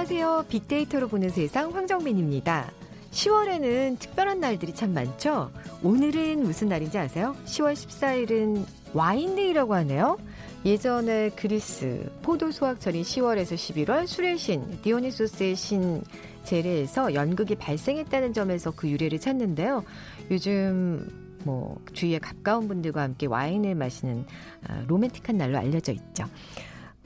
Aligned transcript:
안녕하세요. 0.00 0.46
빅데이터로 0.48 1.08
보는 1.08 1.28
세상 1.28 1.74
황정민입니다. 1.74 2.72
10월에는 3.10 3.98
특별한 3.98 4.40
날들이 4.40 4.74
참 4.74 4.94
많죠? 4.94 5.50
오늘은 5.82 6.42
무슨 6.42 6.70
날인지 6.70 6.96
아세요? 6.96 7.36
10월 7.44 7.74
14일은 7.74 8.64
와인데이라고 8.94 9.74
하네요. 9.74 10.16
예전에 10.64 11.28
그리스 11.36 12.10
포도 12.22 12.50
수확철인 12.50 13.02
10월에서 13.02 13.54
11월 13.56 14.06
술의 14.06 14.38
신 14.38 14.80
디오니소스의 14.80 15.54
신 15.54 16.02
제례에서 16.44 17.12
연극이 17.12 17.54
발생했다는 17.54 18.32
점에서 18.32 18.70
그 18.70 18.88
유래를 18.88 19.20
찾는데요. 19.20 19.84
요즘 20.30 21.30
뭐 21.44 21.78
주위에 21.92 22.18
가까운 22.18 22.68
분들과 22.68 23.02
함께 23.02 23.26
와인을 23.26 23.74
마시는 23.74 24.24
아, 24.66 24.82
로맨틱한 24.86 25.36
날로 25.36 25.58
알려져 25.58 25.92
있죠. 25.92 26.24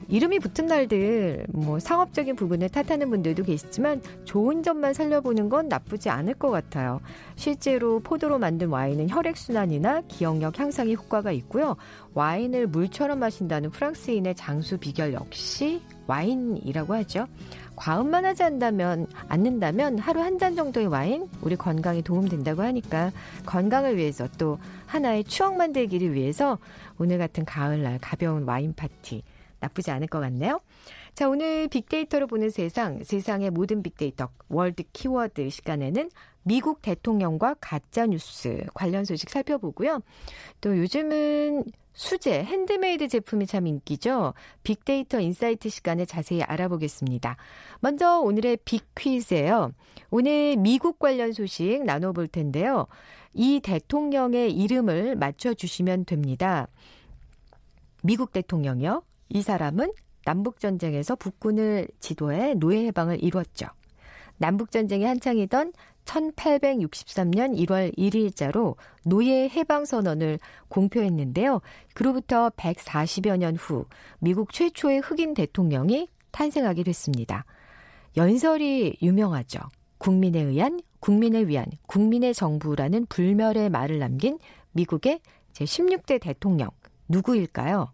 이름이 0.07 0.39
붙은 0.39 0.67
날들 0.67 1.47
뭐 1.49 1.79
상업적인 1.79 2.35
부분을 2.35 2.69
탓하는 2.69 3.09
분들도 3.09 3.43
계시지만 3.43 4.01
좋은 4.23 4.61
점만 4.61 4.93
살려보는 4.93 5.49
건 5.49 5.67
나쁘지 5.67 6.09
않을 6.09 6.35
것 6.35 6.51
같아요. 6.51 7.01
실제로 7.35 7.99
포도로 7.99 8.37
만든 8.37 8.69
와인은 8.69 9.09
혈액순환이나 9.09 10.01
기억력 10.07 10.59
향상에 10.59 10.93
효과가 10.93 11.31
있고요. 11.31 11.75
와인을 12.13 12.67
물처럼 12.67 13.19
마신다는 13.19 13.71
프랑스인의 13.71 14.35
장수 14.35 14.77
비결 14.77 15.13
역시 15.13 15.81
와인이라고 16.07 16.93
하죠. 16.95 17.25
과음만 17.75 18.23
하지 18.25 18.43
않다면, 18.43 19.07
않는다면 19.27 19.97
하루 19.99 20.21
한 20.21 20.37
잔 20.37 20.55
정도의 20.55 20.87
와인 20.87 21.27
우리 21.41 21.55
건강에 21.55 22.01
도움된다고 22.01 22.61
하니까 22.61 23.11
건강을 23.45 23.97
위해서 23.97 24.27
또 24.37 24.59
하나의 24.85 25.23
추억 25.23 25.55
만들기를 25.55 26.13
위해서 26.13 26.57
오늘 26.97 27.17
같은 27.17 27.43
가을날 27.43 27.97
가벼운 27.99 28.43
와인 28.43 28.73
파티 28.73 29.23
나쁘지 29.59 29.91
않을 29.91 30.07
것 30.07 30.19
같네요. 30.19 30.59
자, 31.13 31.29
오늘 31.29 31.67
빅데이터로 31.67 32.27
보는 32.27 32.49
세상, 32.49 33.03
세상의 33.03 33.51
모든 33.51 33.81
빅데이터 33.81 34.29
world 34.49 34.83
키워드 34.91 35.49
시간에는 35.49 36.09
미국 36.43 36.81
대통령과 36.81 37.55
가짜 37.59 38.05
뉴스 38.05 38.63
관련 38.73 39.05
소식 39.05 39.29
살펴보고요. 39.29 40.01
또 40.61 40.77
요즘은 40.77 41.63
수제, 41.93 42.43
핸드메이드 42.43 43.07
제품이 43.07 43.47
참 43.47 43.67
인기죠. 43.67 44.33
빅데이터 44.63 45.19
insight 45.21 45.69
시간에 45.69 46.05
자세히 46.05 46.43
알아보겠습니다. 46.43 47.37
먼저 47.79 48.19
오늘의 48.19 48.57
빅퀴즈예요. 48.65 49.71
오늘 50.11 50.57
미국 50.57 50.99
관련 50.99 51.31
소식 51.31 51.83
나눠볼 51.83 52.27
텐데요. 52.27 52.87
이 53.33 53.61
대통령의 53.61 54.51
이름을 54.51 55.15
맞춰주시면 55.15 56.05
됩니다. 56.05 56.67
미국 58.03 58.33
대통령이요. 58.33 59.01
이 59.29 59.41
사람은 59.41 59.91
남북전쟁에서 60.25 61.15
북군을 61.15 61.87
지도해 61.99 62.55
노예 62.55 62.85
해방을 62.87 63.23
이루었죠. 63.23 63.67
남북전쟁이 64.37 65.05
한창이던 65.05 65.73
1863년 66.05 67.57
1월 67.65 67.97
1일자로 67.97 68.75
노예 69.03 69.49
해방 69.49 69.85
선언을 69.85 70.39
공표했는데요. 70.67 71.61
그로부터 71.93 72.49
140여 72.51 73.37
년 73.37 73.55
후 73.55 73.85
미국 74.19 74.53
최초의 74.53 74.99
흑인 74.99 75.33
대통령이 75.33 76.09
탄생하게 76.31 76.83
됐습니다. 76.83 77.45
연설이 78.17 78.97
유명하죠. 79.01 79.59
국민에 79.97 80.41
의한, 80.41 80.79
국민을 80.99 81.47
위한, 81.47 81.65
국민의 81.87 82.33
정부라는 82.33 83.05
불멸의 83.07 83.69
말을 83.69 83.99
남긴 83.99 84.37
미국의 84.73 85.21
제16대 85.53 86.21
대통령 86.21 86.69
누구일까요? 87.07 87.87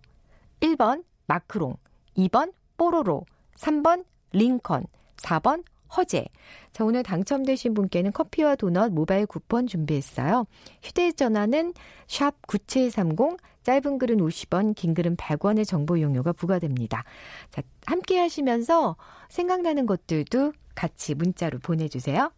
1번 0.61 1.03
마크롱, 1.31 1.77
2번 2.17 2.51
뽀로로, 2.75 3.25
3번 3.55 4.03
링컨, 4.33 4.85
4번 5.15 5.63
허재. 5.95 6.25
자, 6.73 6.83
오늘 6.83 7.03
당첨되신 7.03 7.73
분께는 7.73 8.11
커피와 8.11 8.55
도넛 8.55 8.91
모바일 8.91 9.25
쿠폰 9.25 9.67
준비했어요. 9.67 10.45
휴대전화는 10.83 11.73
샵 12.07 12.35
9730, 12.47 13.37
짧은 13.63 13.97
글은 13.97 14.17
50원, 14.17 14.75
긴 14.75 14.93
글은 14.93 15.15
100원의 15.15 15.65
정보 15.65 15.95
이용료가 15.95 16.33
부과됩니다. 16.33 17.03
자, 17.49 17.61
함께 17.85 18.19
하시면서 18.19 18.97
생각나는 19.29 19.85
것들도 19.85 20.53
같이 20.75 21.13
문자로 21.15 21.59
보내주세요. 21.59 22.31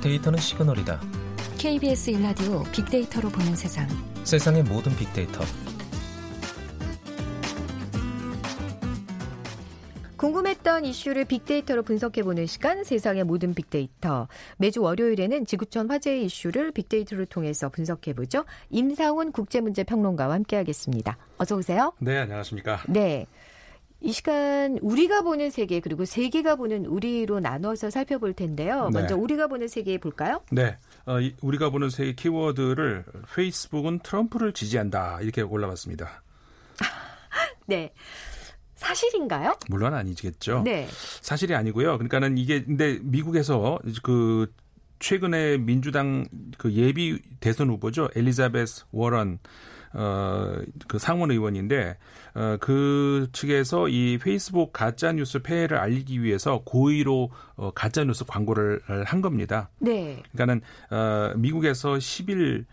데이터는 0.00 0.38
시그널이다. 0.38 1.00
KBS 1.58 2.10
일라디오 2.10 2.62
빅데이터로 2.72 3.28
보는 3.28 3.54
세상. 3.54 3.86
세상의 4.24 4.62
모든 4.62 4.96
빅데이터. 4.96 5.44
궁금했던 10.16 10.84
이슈를 10.84 11.24
빅데이터로 11.24 11.82
분석해보는 11.82 12.46
시간 12.46 12.84
세상의 12.84 13.24
모든 13.24 13.54
빅데이터. 13.54 14.28
매주 14.58 14.82
월요일에는 14.82 15.46
지구촌 15.46 15.90
화제의 15.90 16.26
이슈를 16.26 16.72
빅데이터를 16.72 17.24
통해서 17.24 17.70
분석해보죠. 17.70 18.44
임상훈 18.68 19.32
국제문제평론가와 19.32 20.34
함께하겠습니다. 20.34 21.16
어서 21.38 21.56
오세요. 21.56 21.92
네, 22.00 22.18
안녕하십니까. 22.18 22.80
네. 22.88 23.26
이 24.02 24.12
시간 24.12 24.78
우리가 24.80 25.22
보는 25.22 25.50
세계 25.50 25.80
그리고 25.80 26.04
세계가 26.04 26.56
보는 26.56 26.86
우리로 26.86 27.40
나눠서 27.40 27.90
살펴볼 27.90 28.32
텐데요. 28.32 28.88
네. 28.92 29.00
먼저 29.00 29.16
우리가 29.16 29.46
보는 29.46 29.68
세계 29.68 29.98
볼까요? 29.98 30.42
네. 30.50 30.78
어, 31.04 31.20
이, 31.20 31.34
우리가 31.42 31.70
보는 31.70 31.90
세계 31.90 32.14
키워드를 32.14 33.04
페이스북은 33.34 34.00
트럼프를 34.00 34.52
지지한다 34.52 35.20
이렇게 35.20 35.42
올라봤습니다. 35.42 36.22
네. 37.66 37.92
사실인가요? 38.76 39.56
물론 39.68 39.92
아니겠죠. 39.92 40.62
네. 40.64 40.88
사실이 41.20 41.54
아니고요. 41.54 41.98
그러니까는 41.98 42.38
이게 42.38 42.64
근데 42.64 42.98
미국에서 43.02 43.78
그 44.02 44.50
최근에 45.00 45.58
민주당 45.58 46.26
그 46.56 46.72
예비 46.72 47.20
대선 47.40 47.68
후보죠. 47.68 48.08
엘리자베스 48.16 48.84
워런 48.92 49.38
어, 49.92 50.56
그 50.86 50.98
상원 50.98 51.30
의원인데, 51.30 51.96
어, 52.34 52.56
그 52.60 53.28
측에서 53.32 53.88
이 53.88 54.18
페이스북 54.18 54.72
가짜 54.72 55.12
뉴스 55.12 55.40
폐해를 55.40 55.78
알리기 55.78 56.22
위해서 56.22 56.62
고의로 56.64 57.30
어, 57.56 57.70
가짜 57.74 58.04
뉴스 58.04 58.24
광고를 58.24 58.80
한 59.04 59.20
겁니다. 59.20 59.70
네. 59.78 60.22
그러니까는, 60.32 60.60
어, 60.90 61.32
미국에서 61.36 61.94
10일 61.94 62.64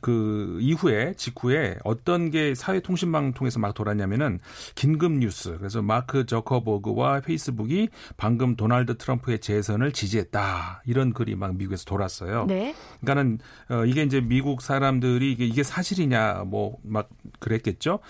그 0.00 0.58
이후에 0.60 1.14
직후에 1.16 1.78
어떤 1.84 2.30
게 2.30 2.54
사회통신망 2.54 3.32
통해서 3.32 3.58
막 3.58 3.74
돌았냐면은 3.74 4.40
긴급 4.74 5.12
뉴스. 5.12 5.56
그래서 5.58 5.82
마크 5.82 6.26
저커버그와 6.26 7.20
페이스북이 7.20 7.88
방금 8.16 8.56
도널드 8.56 8.98
트럼프의 8.98 9.40
재선을 9.40 9.92
지지했다. 9.92 10.82
이런 10.86 11.12
글이 11.12 11.34
막 11.36 11.56
미국에서 11.56 11.84
돌았어요. 11.84 12.46
네. 12.46 12.74
그러니까는 13.00 13.38
어 13.70 13.84
이게 13.84 14.02
이제 14.02 14.20
미국 14.20 14.62
사람들이 14.62 15.32
이게 15.32 15.46
이게 15.46 15.62
사실이냐 15.62 16.44
뭐 16.46 16.72
막 16.82 17.08
그랬겠죠. 17.38 18.00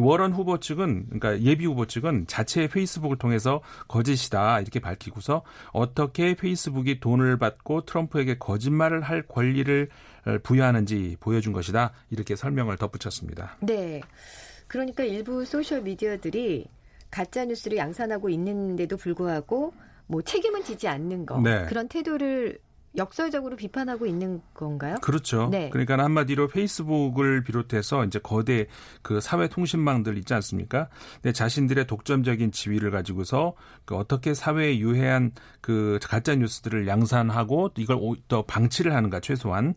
워런 0.00 0.32
후보 0.32 0.58
측은 0.58 1.06
그러니까 1.10 1.42
예비 1.42 1.66
후보 1.66 1.86
측은 1.86 2.26
자체 2.26 2.68
페이스북을 2.68 3.18
통해서 3.18 3.60
거짓이다 3.88 4.60
이렇게 4.60 4.80
밝히고서 4.80 5.42
어떻게 5.72 6.34
페이스북이 6.34 7.00
돈을 7.00 7.38
받고 7.38 7.84
트럼프에게 7.84 8.38
거짓말을 8.38 9.02
할 9.02 9.22
권리를 9.22 9.88
부여하는지 10.42 11.16
보여준 11.20 11.52
것이다. 11.52 11.92
이렇게 12.10 12.36
설명을 12.36 12.76
덧붙였습니다. 12.76 13.56
네. 13.60 14.00
그러니까 14.66 15.02
일부 15.04 15.44
소셜 15.44 15.82
미디어들이 15.82 16.66
가짜 17.10 17.44
뉴스를 17.44 17.78
양산하고 17.78 18.28
있는데도 18.30 18.96
불구하고 18.96 19.72
뭐 20.06 20.22
책임은 20.22 20.64
지지 20.64 20.88
않는 20.88 21.26
거 21.26 21.40
네. 21.40 21.66
그런 21.66 21.88
태도를 21.88 22.58
역설적으로 22.96 23.56
비판하고 23.56 24.06
있는 24.06 24.40
건가요? 24.54 24.96
그렇죠. 25.02 25.48
네. 25.50 25.70
그러니까 25.70 25.98
한마디로 25.98 26.48
페이스북을 26.48 27.44
비롯해서 27.44 28.04
이제 28.04 28.18
거대 28.18 28.66
그 29.02 29.20
사회 29.20 29.48
통신망들 29.48 30.16
있지 30.18 30.34
않습니까? 30.34 30.88
근 31.22 31.32
자신들의 31.32 31.86
독점적인 31.86 32.52
지위를 32.52 32.90
가지고서 32.90 33.54
그 33.84 33.96
어떻게 33.96 34.34
사회에 34.34 34.78
유해한 34.78 35.32
그 35.60 35.98
가짜 36.02 36.34
뉴스들을 36.34 36.86
양산하고 36.86 37.70
이걸 37.76 37.98
더 38.28 38.42
방치를 38.42 38.94
하는가 38.94 39.20
최소한 39.20 39.74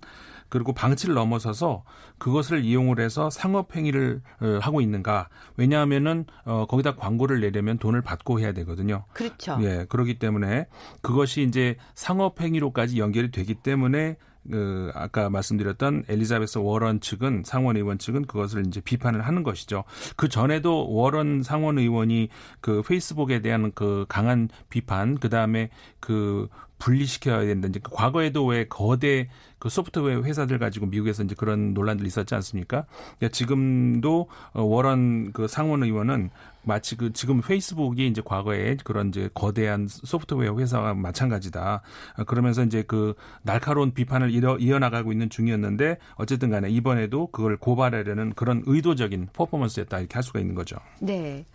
그리고 0.52 0.74
방치를 0.74 1.16
넘어서서 1.16 1.84
그것을 2.18 2.66
이용을 2.66 3.00
해서 3.00 3.30
상업 3.30 3.76
행위를 3.76 4.22
어, 4.42 4.60
하고 4.62 4.82
있는가? 4.82 5.30
왜냐하면은 5.56 6.26
어 6.46 6.66
거기다 6.68 6.98
광고를 6.98 7.40
내려면 7.40 7.78
돈을 7.78 8.02
받고 8.02 8.42
해야 8.42 8.52
되거든요. 8.52 9.06
그렇죠. 9.14 9.58
예, 9.62 9.86
그렇기 9.88 10.20
때문에 10.20 10.68
그것이 11.02 11.44
이제 11.44 11.78
상업 11.96 12.42
행위로까지 12.42 13.00
연결이 13.00 13.32
되기 13.32 13.56
때문에 13.56 14.18
그 14.50 14.92
아까 14.96 15.30
말씀드렸던 15.30 16.06
엘리자베스 16.10 16.58
워런 16.58 17.00
측은 17.00 17.44
상원 17.46 17.78
의원 17.78 17.98
측은 17.98 18.26
그것을 18.26 18.66
이제 18.66 18.82
비판을 18.82 19.22
하는 19.22 19.44
것이죠. 19.44 19.84
그 20.16 20.30
전에도 20.30 20.92
워런 20.92 21.44
상원 21.44 21.78
의원이 21.78 22.30
그 22.60 22.82
페이스북에 22.82 23.42
대한 23.42 23.72
그 23.74 24.06
강한 24.10 24.50
비판 24.70 25.18
그 25.18 25.30
다음에 25.30 25.70
그 26.00 26.48
분리시켜야 26.82 27.46
된다. 27.46 27.68
이제 27.68 27.80
그 27.82 27.92
과거에도 27.92 28.46
왜 28.48 28.68
거대 28.68 29.30
그 29.60 29.70
소프트웨어 29.70 30.24
회사들 30.24 30.58
가지고 30.58 30.88
미국에서 30.88 31.24
이제 31.24 31.36
그런 31.38 31.74
논란들이 31.76 32.08
있었지 32.08 32.34
않습니까? 32.34 32.86
그러니까 33.18 33.30
지금도 33.30 34.28
어, 34.54 34.64
워런 34.64 35.32
그 35.32 35.48
상원 35.48 35.84
의원은 35.84 36.32
마치 36.64 36.98
그 36.98 37.14
지금 37.14 37.42
페이스북이 37.42 38.08
이제 38.08 38.22
과거에 38.24 38.78
그런 38.84 39.10
이제 39.10 39.30
거대한 39.34 39.88
소프트웨어 39.88 40.58
회사와 40.58 40.96
마찬가지다. 40.96 41.82
어, 42.18 42.24
그러면서 42.24 42.64
이제 42.64 42.84
그 42.88 43.14
날카로운 43.44 43.94
비판을 43.94 44.32
이어, 44.32 44.58
이어 44.58 44.80
나가고 44.80 45.12
있는 45.12 45.30
중이었는데 45.30 46.00
어쨌든 46.16 46.50
간에 46.50 46.70
이번에도 46.70 47.28
그걸 47.28 47.58
고발하려는 47.58 48.34
그런 48.34 48.64
의도적인 48.66 49.28
퍼포먼스였다 49.34 50.00
이렇게 50.00 50.16
할 50.16 50.24
수가 50.24 50.40
있는 50.40 50.56
거죠. 50.56 50.78
네. 51.00 51.46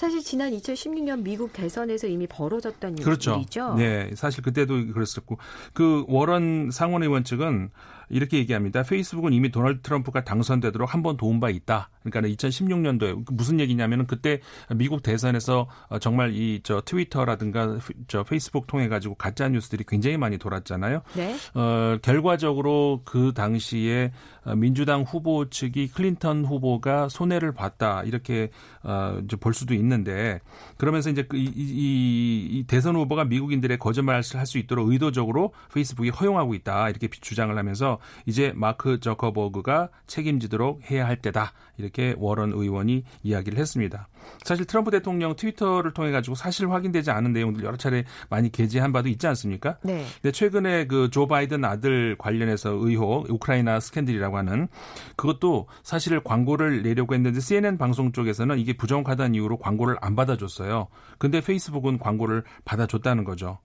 사실 0.00 0.22
지난 0.22 0.52
2016년 0.52 1.20
미국 1.20 1.52
대선에서 1.52 2.06
이미 2.06 2.26
벌어졌던 2.26 2.94
그렇죠. 2.94 3.34
일이죠. 3.34 3.74
네, 3.74 4.10
사실 4.14 4.42
그때도 4.42 4.94
그랬었고 4.94 5.36
그 5.74 6.06
워런 6.08 6.70
상원 6.70 7.02
의원 7.02 7.22
측은 7.22 7.70
이렇게 8.10 8.38
얘기합니다. 8.38 8.82
페이스북은 8.82 9.32
이미 9.32 9.50
도널드 9.50 9.82
트럼프가 9.82 10.24
당선되도록 10.24 10.92
한 10.94 11.00
번 11.02 11.16
도운 11.16 11.40
바 11.40 11.48
있다. 11.48 11.88
그러니까 12.02 12.34
2016년도에 12.34 13.24
무슨 13.32 13.58
얘기냐면은 13.60 14.06
그때 14.06 14.40
미국 14.74 15.02
대선에서 15.02 15.68
정말 16.00 16.32
이 16.34 16.60
저 16.62 16.82
트위터라든가 16.84 17.78
저 18.06 18.22
페이스북 18.22 18.66
통해 18.66 18.88
가지고 18.88 19.14
가짜 19.14 19.48
뉴스들이 19.48 19.84
굉장히 19.88 20.16
많이 20.18 20.36
돌았잖아요. 20.36 21.02
네. 21.16 21.36
어, 21.54 21.96
결과적으로 22.02 23.00
그 23.04 23.32
당시에 23.34 24.12
민주당 24.56 25.02
후보 25.02 25.48
측이 25.48 25.88
클린턴 25.88 26.44
후보가 26.44 27.08
손해를 27.08 27.52
봤다 27.52 28.02
이렇게 28.04 28.50
어, 28.82 29.18
이제 29.24 29.36
볼 29.36 29.54
수도 29.54 29.74
있는데 29.74 30.40
그러면서 30.76 31.10
이제 31.10 31.22
그 31.22 31.36
이, 31.36 31.44
이, 31.44 32.48
이 32.50 32.64
대선 32.66 32.96
후보가 32.96 33.24
미국인들의 33.24 33.78
거짓말을 33.78 34.22
할 34.34 34.46
수 34.46 34.58
있도록 34.58 34.88
의도적으로 34.90 35.52
페이스북이 35.72 36.08
허용하고 36.10 36.54
있다 36.54 36.88
이렇게 36.88 37.08
주장을 37.08 37.56
하면서 37.56 37.98
이제 38.26 38.52
마크 38.56 39.00
저커버그가 39.00 39.90
책임지도록 40.06 40.90
해야 40.90 41.06
할 41.06 41.16
때다. 41.16 41.52
이렇게 41.76 42.14
워런 42.18 42.52
의원이 42.52 43.04
이야기를 43.22 43.58
했습니다. 43.58 44.08
사실 44.44 44.66
트럼프 44.66 44.90
대통령 44.90 45.34
트위터를 45.34 45.92
통해 45.92 46.10
가지고 46.10 46.34
사실 46.34 46.70
확인되지 46.70 47.10
않은 47.10 47.32
내용들 47.32 47.64
여러 47.64 47.76
차례 47.76 48.04
많이 48.28 48.50
게재한 48.52 48.92
바도 48.92 49.08
있지 49.08 49.26
않습니까? 49.26 49.78
네. 49.82 50.04
근데 50.22 50.32
최근에 50.32 50.86
그 50.86 51.10
조 51.10 51.26
바이든 51.26 51.64
아들 51.64 52.16
관련해서 52.18 52.70
의혹, 52.70 53.28
우크라이나 53.30 53.80
스캔들이라고 53.80 54.38
하는 54.38 54.68
그것도 55.16 55.66
사실 55.82 56.20
광고를 56.20 56.82
내려고 56.82 57.14
했는데 57.14 57.40
CNN 57.40 57.78
방송 57.78 58.12
쪽에서는 58.12 58.58
이게 58.58 58.72
부정확하다는 58.74 59.34
이유로 59.34 59.58
광고를 59.58 59.96
안 60.00 60.14
받아줬어요. 60.16 60.88
근데 61.18 61.40
페이스북은 61.40 61.98
광고를 61.98 62.44
받아줬다는 62.64 63.24
거죠. 63.24 63.58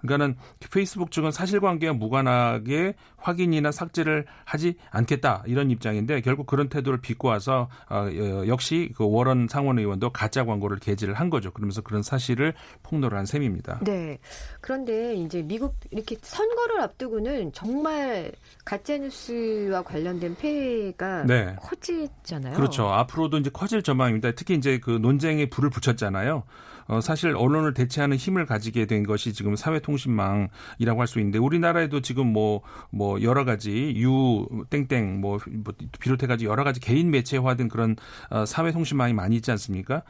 그러니까는 0.00 0.36
페이스북 0.70 1.10
측은 1.10 1.30
사실관계와 1.32 1.94
무관하게 1.94 2.94
확인이나 3.16 3.72
삭제를 3.72 4.26
하지 4.44 4.76
않겠다 4.90 5.42
이런 5.46 5.70
입장인데 5.70 6.20
결국 6.20 6.46
그런 6.46 6.68
태도를 6.68 7.00
비꼬아서 7.00 7.68
어, 7.90 8.06
역시 8.46 8.92
그 8.96 9.08
워런 9.08 9.48
상원 9.48 9.78
의원도 9.78 10.10
가짜 10.10 10.44
광고를 10.44 10.78
게재를 10.78 11.14
한 11.14 11.30
거죠. 11.30 11.50
그러면서 11.50 11.82
그런 11.82 12.02
사실을 12.02 12.54
폭로를 12.82 13.18
한 13.18 13.26
셈입니다. 13.26 13.80
네. 13.84 14.18
그런데 14.60 15.14
이제 15.14 15.42
미국 15.42 15.76
이렇게 15.90 16.16
선거를 16.20 16.80
앞두고는 16.80 17.52
정말 17.52 18.32
가짜 18.64 18.96
뉴스와 18.96 19.82
관련된 19.82 20.36
폐해가 20.36 21.24
네. 21.24 21.56
커지잖아요. 21.60 22.54
그렇죠. 22.54 22.88
앞으로도 22.88 23.38
이제 23.38 23.50
커질 23.50 23.82
전망입니다. 23.82 24.32
특히 24.32 24.54
이제 24.54 24.78
그 24.78 24.90
논쟁에 24.90 25.48
불을 25.48 25.70
붙였잖아요. 25.70 26.44
어, 26.88 27.00
사실 27.00 27.36
언론을 27.36 27.74
대체하는 27.74 28.16
힘을 28.16 28.46
가지게 28.46 28.86
된 28.86 29.04
것이 29.04 29.32
지금 29.32 29.56
사회통신망이라고 29.56 31.00
할 31.00 31.08
수 31.08 31.18
있는데 31.20 31.38
우리나라에도 31.38 32.00
지금 32.00 32.32
뭐뭐 32.32 32.62
뭐 32.90 33.22
여러 33.22 33.44
가지 33.44 33.94
유 33.96 34.46
땡땡 34.70 35.20
뭐, 35.20 35.38
뭐 35.64 35.74
비롯해 36.00 36.26
가지고 36.26 36.50
여러 36.50 36.64
가지 36.64 36.80
개인 36.80 37.10
매체화된 37.10 37.68
그런 37.68 37.96
어, 38.30 38.44
사회통신망이 38.46 39.14
많이 39.14 39.36
있지 39.36 39.50
않습니까? 39.50 40.02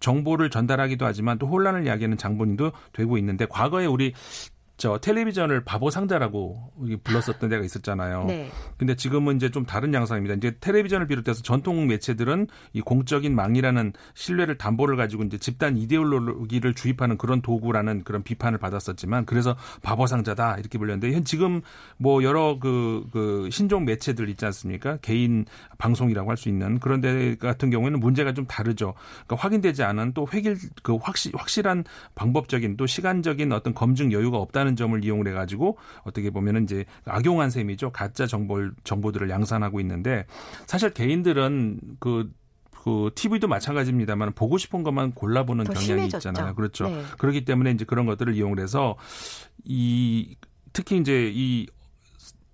정보를 0.00 0.50
전달하기도 0.50 1.06
하지만 1.06 1.38
또 1.38 1.46
혼란을 1.46 1.86
야기하는 1.86 2.18
장본인도 2.18 2.72
되고 2.92 3.16
있는데 3.18 3.46
과거에 3.46 3.86
우리 3.86 4.12
저 4.76 4.98
텔레비전을 4.98 5.64
바보 5.64 5.90
상자라고 5.90 6.72
불렀었던 7.04 7.48
데가 7.48 7.64
있었잖아요. 7.64 8.24
네. 8.26 8.50
근데 8.76 8.96
지금은 8.96 9.36
이제 9.36 9.50
좀 9.50 9.64
다른 9.64 9.94
양상입니다. 9.94 10.34
이제 10.34 10.56
텔레비전을 10.60 11.06
비롯해서 11.06 11.42
전통 11.42 11.86
매체들은 11.86 12.48
이 12.72 12.80
공적인 12.80 13.34
망이라는 13.34 13.92
신뢰를 14.14 14.58
담보를 14.58 14.96
가지고 14.96 15.22
이제 15.24 15.38
집단 15.38 15.76
이데올로기를 15.76 16.74
주입하는 16.74 17.16
그런 17.16 17.42
도구라는 17.42 18.02
그런 18.04 18.22
비판을 18.22 18.58
받았었지만 18.58 19.24
그래서 19.26 19.56
바보 19.82 20.06
상자다 20.06 20.56
이렇게 20.58 20.78
불렸는데 20.78 21.14
현 21.14 21.24
지금 21.24 21.62
뭐 21.96 22.22
여러 22.24 22.58
그, 22.58 23.06
그 23.12 23.48
신종 23.52 23.84
매체들 23.84 24.28
있지 24.28 24.44
않습니까? 24.44 24.98
개인 25.00 25.46
방송이라고 25.78 26.30
할 26.30 26.36
수 26.42 26.48
있는 26.48 26.80
그런 26.80 27.00
데 27.00 27.36
같은 27.36 27.70
경우에는 27.70 28.00
문제가 28.00 28.32
좀 28.32 28.46
다르죠. 28.46 28.94
그러니까 29.26 29.36
확인되지 29.36 29.82
않은 29.84 30.12
또 30.14 30.26
획일 30.32 30.56
그 30.82 30.96
확실 30.96 31.30
확실한 31.36 31.84
방법적인 32.14 32.76
또 32.76 32.86
시간적인 32.86 33.52
어떤 33.52 33.74
검증 33.74 34.12
여유가 34.12 34.38
없다 34.38 34.61
는 34.64 34.72
있다는 34.72 34.76
점을 34.76 35.04
이용을 35.04 35.28
해가지고 35.28 35.78
어떻게 36.04 36.30
보면은 36.30 36.64
이제 36.64 36.84
악용한 37.04 37.50
셈이죠. 37.50 37.90
가짜 37.90 38.26
정보 38.26 38.70
정보들을 38.84 39.28
양산하고 39.28 39.80
있는데 39.80 40.26
사실 40.66 40.90
개인들은 40.90 41.80
그, 42.00 42.32
그 42.70 43.10
TV도 43.14 43.48
마찬가지입니다만 43.48 44.32
보고 44.32 44.58
싶은 44.58 44.82
것만 44.82 45.12
골라보는 45.12 45.64
경향이 45.64 45.84
심해졌죠. 45.84 46.30
있잖아요. 46.30 46.54
그렇죠. 46.54 46.88
네. 46.88 47.02
그렇기 47.18 47.44
때문에 47.44 47.72
이제 47.72 47.84
그런 47.84 48.06
것들을 48.06 48.34
이용을 48.34 48.60
해서 48.60 48.96
이 49.64 50.36
특히 50.72 50.96
이제 50.96 51.30
이 51.34 51.66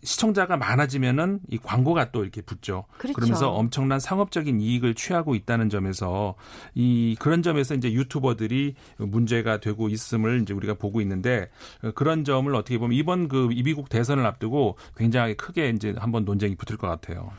시청자가 0.09 0.57
많아지면은 0.57 1.41
이 1.51 1.59
광고가 1.59 2.13
또 2.13 2.23
이렇게 2.23 2.41
붙죠. 2.41 2.87
그렇죠. 2.97 3.15
그러면서 3.15 3.51
엄청난 3.51 4.01
상업적인 4.01 4.59
이익을 4.59 4.95
취하고 4.95 5.35
있다는 5.35 5.69
점에서 5.69 6.35
이 6.75 7.15
그런 7.19 7.43
점에서 7.43 7.75
이제 7.75 7.93
유튜버들이 7.93 8.75
문제가 8.97 9.61
되고 9.61 9.91
있음을 9.91 10.41
이제 10.41 10.55
우리가 10.55 10.75
보고 10.75 11.03
있는데 11.03 11.51
그런 11.95 12.25
점을 12.25 12.53
어떻게 12.55 12.79
보면 12.79 12.97
이번 12.97 13.29
그 13.29 13.49
미국 13.49 13.91
대선을 13.91 14.25
앞두고 14.25 14.79
굉장히 14.97 15.35
크게 15.37 15.69
이제 15.69 15.95
한번 15.99 16.25
논쟁이 16.25 16.55
붙을 16.55 16.79
것 16.79 16.87
같아요. 16.89 17.31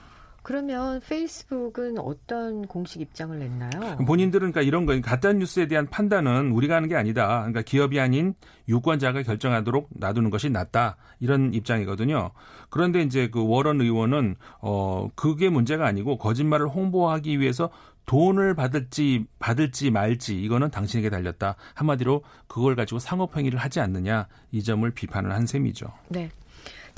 그러면 0.43 0.99
페이스북은 1.01 1.99
어떤 1.99 2.65
공식 2.67 3.01
입장을 3.01 3.37
냈나요? 3.37 3.97
본인들은 4.05 4.51
그러니까 4.51 4.61
이런 4.61 4.85
거 4.85 4.99
가짜 5.01 5.33
뉴스에 5.33 5.67
대한 5.67 5.87
판단은 5.87 6.51
우리가 6.51 6.75
하는 6.75 6.89
게 6.89 6.95
아니다. 6.95 7.27
그러니까 7.39 7.61
기업이 7.61 7.99
아닌 7.99 8.33
유권자가 8.67 9.23
결정하도록 9.23 9.89
놔두는 9.91 10.29
것이 10.29 10.49
낫다. 10.49 10.97
이런 11.19 11.53
입장이거든요. 11.53 12.31
그런데 12.69 13.01
이제 13.01 13.29
그 13.29 13.45
워런 13.45 13.81
의원은 13.81 14.35
어 14.61 15.09
그게 15.15 15.49
문제가 15.49 15.85
아니고 15.85 16.17
거짓말을 16.17 16.67
홍보하기 16.69 17.39
위해서 17.39 17.69
돈을 18.05 18.55
받을지 18.55 19.25
받을지 19.37 19.91
말지 19.91 20.41
이거는 20.41 20.71
당신에게 20.71 21.11
달렸다. 21.11 21.55
한마디로 21.75 22.23
그걸 22.47 22.75
가지고 22.75 22.97
상업 22.97 23.37
행위를 23.37 23.59
하지 23.59 23.79
않느냐 23.79 24.27
이 24.51 24.63
점을 24.63 24.89
비판을 24.89 25.31
한 25.31 25.45
셈이죠. 25.45 25.87
네. 26.07 26.31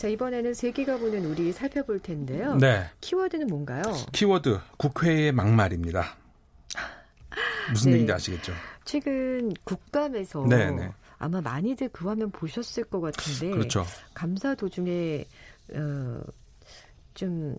자, 0.01 0.07
이번에는 0.07 0.55
세계가 0.55 0.97
보는 0.97 1.23
우리 1.25 1.51
살펴볼 1.51 1.99
텐데요. 1.99 2.55
네. 2.55 2.89
키워드는 3.01 3.45
뭔가요? 3.45 3.83
키워드 4.11 4.59
국회의 4.77 5.31
막말입니다. 5.31 6.17
무슨 7.69 7.91
네. 7.91 7.93
얘기인지 7.93 8.11
아시겠죠? 8.11 8.51
최근 8.83 9.53
국감에서 9.63 10.47
네네. 10.47 10.71
네. 10.71 10.91
아마 11.19 11.39
많이들 11.39 11.89
그 11.89 12.07
화면 12.07 12.31
보셨을 12.31 12.85
것 12.85 12.99
같은데 12.99 13.51
그렇죠. 13.51 13.85
감사 14.15 14.55
도중에 14.55 15.23
어, 15.75 16.21
좀 17.13 17.55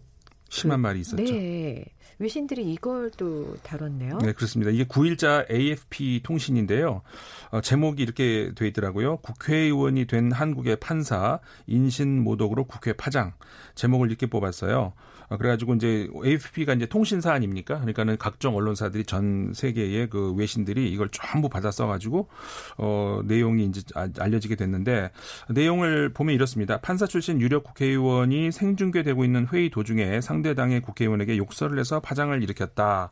심한 0.48 0.78
그, 0.78 0.82
말이 0.82 0.98
있었죠. 0.98 1.22
네. 1.22 1.84
외신들이 2.18 2.72
이걸 2.72 3.10
또 3.16 3.56
다뤘네요. 3.62 4.18
네, 4.18 4.32
그렇습니다. 4.32 4.70
이게 4.70 4.84
9일자 4.84 5.50
AFP 5.50 6.20
통신인데요. 6.22 7.02
어, 7.50 7.60
제목이 7.60 8.02
이렇게 8.02 8.52
돼 8.54 8.68
있더라고요. 8.68 9.18
국회의원이 9.18 10.06
된 10.06 10.32
한국의 10.32 10.76
판사 10.76 11.40
인신 11.66 12.22
모독으로 12.22 12.64
국회 12.64 12.92
파장. 12.92 13.32
제목을 13.74 14.08
이렇게 14.08 14.26
뽑았어요. 14.26 14.92
어, 15.32 15.36
그래가지고 15.38 15.74
이제 15.74 16.08
AFP가 16.24 16.74
이제 16.74 16.86
통신사 16.86 17.32
아닙니까? 17.32 17.76
그러니까는 17.76 18.18
각종 18.18 18.54
언론사들이 18.54 19.04
전 19.04 19.52
세계의 19.54 20.10
그 20.10 20.32
외신들이 20.34 20.90
이걸 20.92 21.08
전부 21.10 21.48
받아 21.48 21.70
써가지고 21.70 22.28
어 22.76 23.20
내용이 23.24 23.64
이제 23.64 23.80
아, 23.94 24.08
알려지게 24.18 24.56
됐는데 24.56 25.10
내용을 25.48 26.12
보면 26.12 26.34
이렇습니다. 26.34 26.78
판사 26.80 27.06
출신 27.06 27.40
유력 27.40 27.64
국회의원이 27.64 28.52
생중계되고 28.52 29.24
있는 29.24 29.46
회의 29.50 29.70
도중에 29.70 30.20
상대당의 30.20 30.82
국회의원에게 30.82 31.38
욕설을 31.38 31.78
해서 31.78 32.00
파장을 32.00 32.42
일으켰다. 32.42 33.10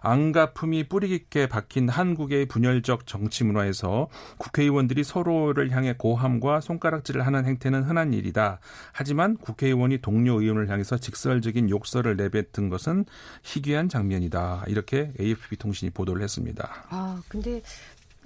안가품이 0.00 0.88
뿌리 0.88 1.08
깊게 1.08 1.48
박힌 1.48 1.88
한국의 1.88 2.46
분열적 2.46 3.06
정치 3.06 3.44
문화에서 3.44 4.08
국회의원들이 4.38 5.04
서로를 5.04 5.70
향해 5.70 5.94
고함과 5.96 6.60
손가락질을 6.60 7.26
하는 7.26 7.44
행태는 7.44 7.84
흔한 7.84 8.12
일이다. 8.12 8.60
하지만 8.92 9.36
국회의원이 9.36 9.98
동료 9.98 10.40
의원을 10.40 10.68
향해서 10.68 10.98
직설적인 10.98 11.70
욕설을 11.70 12.16
내뱉은 12.16 12.68
것은 12.68 13.04
희귀한 13.42 13.88
장면이다. 13.88 14.64
이렇게 14.68 15.12
AFP 15.20 15.56
통신이 15.56 15.90
보도를 15.90 16.22
했습니다. 16.22 16.86
아, 16.90 17.20
근데 17.28 17.62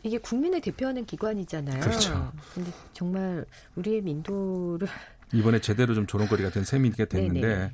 이게 0.03 0.19
국민을 0.19 0.61
대표하는 0.61 1.05
기관이잖아요. 1.05 1.81
그렇죠. 1.81 2.33
근데 2.55 2.73
정말 2.93 3.45
우리의 3.77 4.03
민도를 4.03 4.89
이번에 5.33 5.61
제대로 5.61 5.95
좀 5.95 6.07
조롱거리가 6.07 6.51
된 6.51 6.65
셈이 6.65 6.91
됐는데 6.93 7.41
네네. 7.41 7.73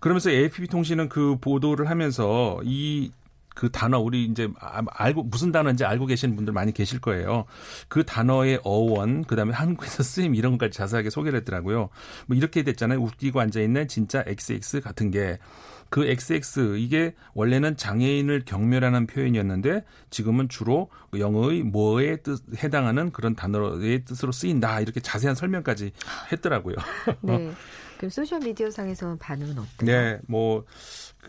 그러면서 0.00 0.30
AFP 0.30 0.68
통신은 0.68 1.08
그 1.08 1.36
보도를 1.40 1.88
하면서 1.88 2.60
이 2.64 3.10
그 3.58 3.72
단어 3.72 3.98
우리 3.98 4.24
이제 4.24 4.48
아, 4.60 4.82
알고 4.88 5.24
무슨 5.24 5.50
단어인지 5.50 5.84
알고 5.84 6.06
계시는 6.06 6.36
분들 6.36 6.52
많이 6.52 6.72
계실 6.72 7.00
거예요. 7.00 7.44
그 7.88 8.04
단어의 8.04 8.60
어원 8.62 9.24
그다음에 9.24 9.52
한국에서 9.52 10.04
쓰임 10.04 10.36
이런 10.36 10.52
것까지 10.52 10.78
자세하게 10.78 11.10
소개를 11.10 11.40
했더라고요. 11.40 11.88
뭐 12.26 12.36
이렇게 12.36 12.62
됐잖아요. 12.62 13.00
웃기고 13.00 13.40
앉아 13.40 13.60
있는 13.60 13.88
진짜 13.88 14.22
XX 14.24 14.80
같은 14.80 15.10
게 15.10 15.38
그 15.90 16.06
XX 16.06 16.76
이게 16.78 17.14
원래는 17.34 17.76
장애인을 17.76 18.44
경멸하는 18.44 19.06
표현이었는데 19.06 19.84
지금은 20.10 20.48
주로 20.48 20.90
영어의 21.16 21.62
뭐에 21.62 22.16
뜻 22.16 22.42
해당하는 22.62 23.10
그런 23.10 23.34
단어의 23.34 24.04
뜻으로 24.04 24.32
쓰인다 24.32 24.80
이렇게 24.80 25.00
자세한 25.00 25.34
설명까지 25.34 25.92
했더라고요. 26.32 26.76
네. 27.22 27.50
그럼 27.96 28.10
소셜 28.10 28.40
미디어 28.40 28.70
상에서 28.70 29.16
반응은 29.18 29.58
어때요? 29.58 29.66
네, 29.80 30.18
뭐 30.28 30.64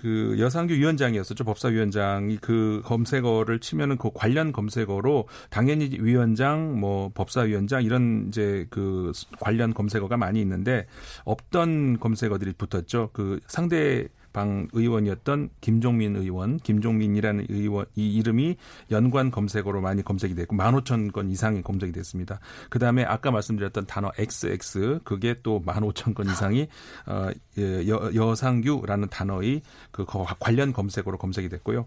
그 0.01 0.36
여상규 0.39 0.74
위원장이었었죠. 0.74 1.44
법사위원장이 1.44 2.38
그 2.38 2.82
검색어를 2.86 3.60
치면은 3.60 3.98
그 3.98 4.10
관련 4.13 4.51
검색어로 4.51 5.27
당연히 5.50 5.89
위원장, 6.00 6.79
뭐 6.79 7.12
법사위원장 7.13 7.84
이런 7.84 8.25
이제 8.27 8.65
그 8.70 9.12
관련 9.39 9.74
검색어가 9.74 10.18
많이 10.18 10.41
있는데 10.41 10.86
없던 11.25 12.00
검색어들이 12.00 12.53
붙었죠. 12.53 13.10
그 13.13 13.39
상대 13.48 14.08
방 14.33 14.67
의원이었던 14.74 15.50
김종민 15.62 16.15
의원, 16.15 16.57
김종민이라는 16.57 17.48
의원 17.50 17.86
이 17.95 18.15
이름이 18.15 18.57
연관 18.91 19.31
검색어로 19.31 19.81
많이 19.81 20.03
검색이 20.03 20.36
됐고 20.36 20.55
15,000건 20.55 21.31
이상이 21.31 21.62
검색이 21.62 21.91
됐습니다. 21.91 22.39
그다음에 22.69 23.03
아까 23.03 23.31
말씀드렸던 23.31 23.88
단어 23.88 24.12
XX 24.17 25.00
그게 25.03 25.36
또 25.43 25.62
15,000건 25.65 26.31
이상이 26.31 26.67
어 27.07 27.29
예, 27.57 27.88
여, 27.88 28.12
여상규라는 28.13 29.09
단어의 29.09 29.62
그 29.91 30.05
관련 30.39 30.74
검색어로 30.74 31.17
검색이 31.17 31.50
됐고요. 31.50 31.86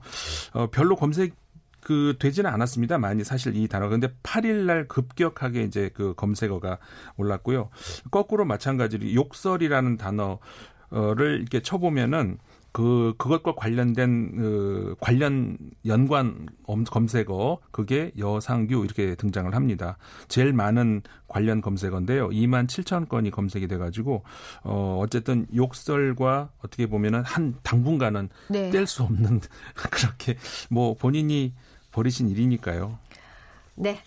어 0.55 0.67
별로 0.71 0.97
검색 0.97 1.35
그 1.83 2.15
되지는 2.19 2.49
않았습니다. 2.51 2.99
많이 2.99 3.25
사실 3.25 3.57
이 3.57 3.67
단어. 3.67 3.89
근데 3.89 4.09
8일 4.23 4.65
날 4.67 4.87
급격하게 4.87 5.65
이제 5.65 5.91
그 5.93 6.15
검색어가 6.15 6.79
올랐고요. 7.17 7.71
거꾸로 8.11 8.45
마찬가지로 8.45 9.13
욕설이라는 9.15 9.97
단어 9.97 10.39
를 10.93 11.41
이렇게 11.41 11.61
쳐보면은 11.61 12.37
그 12.71 13.15
그것과 13.17 13.55
관련된 13.55 14.37
그 14.37 14.97
관련 15.01 15.57
연관 15.87 16.47
검색어 16.67 17.61
그게 17.71 18.13
여상규 18.19 18.85
이렇게 18.85 19.15
등장을 19.15 19.55
합니다. 19.55 19.97
제일 20.29 20.53
많은 20.53 21.03
관련 21.29 21.63
검색어인데요. 21.63 22.29
2만 22.29 22.67
7천 22.67 23.09
건이 23.09 23.31
검색이 23.31 23.69
돼 23.69 23.79
가지고 23.79 24.23
어 24.65 24.99
어쨌든 25.03 25.47
욕설과 25.55 26.51
어떻게 26.59 26.87
보면은 26.87 27.23
한 27.25 27.55
당분간은 27.63 28.29
네. 28.49 28.71
뗄수 28.71 29.03
없는 29.05 29.41
그렇게 29.91 30.37
뭐 30.71 30.95
본인이 30.95 31.55
벌이신 31.91 32.29
일이니까요. 32.29 32.99
네. 33.77 33.99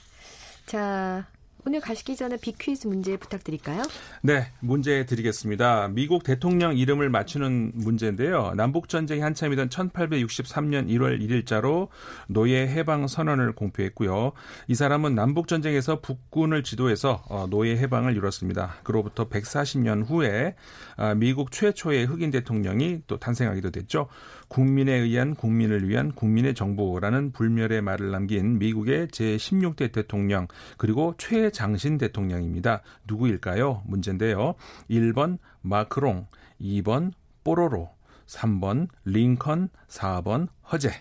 자, 0.68 1.26
오늘 1.68 1.82
가시기 1.82 2.16
전에 2.16 2.38
비퀴즈 2.38 2.86
문제 2.86 3.18
부탁드릴까요? 3.18 3.82
네, 4.22 4.52
문제 4.60 5.08
드리겠습니다. 5.08 5.88
미국 5.88 6.24
대통령 6.24 6.78
이름을 6.78 7.10
맞추는 7.10 7.72
문제인데요. 7.74 8.54
남북 8.56 8.88
전쟁이 8.88 9.22
한참이던 9.22 9.70
1863년 9.70 10.88
1월 10.90 11.20
1일자로 11.20 11.88
노예 12.28 12.68
해방 12.68 13.08
선언을 13.08 13.54
공표했고요. 13.54 14.34
이 14.68 14.76
사람은 14.76 15.16
남북 15.16 15.48
전쟁에서 15.48 16.02
북군을 16.02 16.62
지도해서 16.62 17.24
어, 17.30 17.48
노예 17.50 17.76
해방을 17.78 18.16
이뤘습니다. 18.16 18.76
그로부터 18.84 19.28
140년 19.28 20.08
후에 20.08 20.54
아, 20.98 21.16
미국 21.16 21.52
최초의 21.52 22.06
흑인 22.06 22.30
대통령이 22.30 23.02
또 23.08 23.18
탄생하기도 23.18 23.72
됐죠. 23.72 24.08
국민에 24.48 24.94
의한 24.94 25.36
국민을 25.36 25.88
위한 25.88 26.12
국민의 26.12 26.54
정부라는 26.54 27.32
불멸의 27.32 27.82
말을 27.82 28.12
남긴 28.12 28.60
미국의 28.60 29.08
제16대 29.08 29.92
대통령 29.92 30.48
그리고 30.78 31.16
최장신 31.18 31.98
대통령입니다. 31.98 32.82
누구일까요? 33.08 33.84
문제인데요. 33.86 34.56
1번 34.90 35.38
마크롱, 35.62 36.28
2번 36.62 37.12
뽀로로, 37.44 37.90
3번 38.28 38.88
링컨, 39.06 39.70
4번 39.88 40.48
허재. 40.72 40.92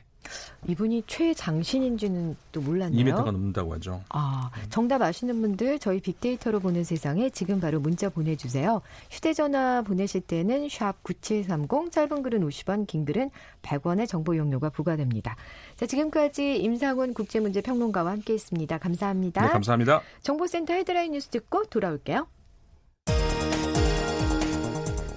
이분이 0.66 1.04
최장신인지는 1.07 2.37
또 2.52 2.61
몰랐네요. 2.61 3.04
2m가 3.04 3.25
넘는다고 3.25 3.75
하죠. 3.75 4.02
아, 4.09 4.50
정답 4.71 5.02
아시는 5.02 5.40
분들 5.40 5.78
저희 5.78 6.00
빅데이터로 6.00 6.61
보는 6.61 6.85
세상에 6.85 7.31
지금 7.31 7.61
바로 7.61 7.81
문자 7.81 8.09
보내주세요. 8.09 8.81
휴대전화 9.11 9.83
보내실 9.83 10.23
때는 10.23 10.69
샵 10.69 11.02
9730, 11.02 11.93
짧은 11.93 12.23
글은 12.23 12.49
50원, 12.49 12.87
긴 12.87 13.04
글은 13.04 13.31
100원의 13.62 14.09
정보 14.09 14.37
용료가 14.37 14.71
부과됩니다. 14.71 15.37
자, 15.76 15.87
지금까지 15.87 16.57
임상훈 16.59 17.14
국제문제평론가와 17.14 18.12
함께했습니다. 18.12 18.78
감사합니다. 18.78 19.43
네, 19.43 19.49
감사합니다. 19.49 20.00
정보센터 20.23 20.75
헤드라인 20.75 21.12
뉴스 21.12 21.28
듣고 21.28 21.64
돌아올게요. 21.64 22.26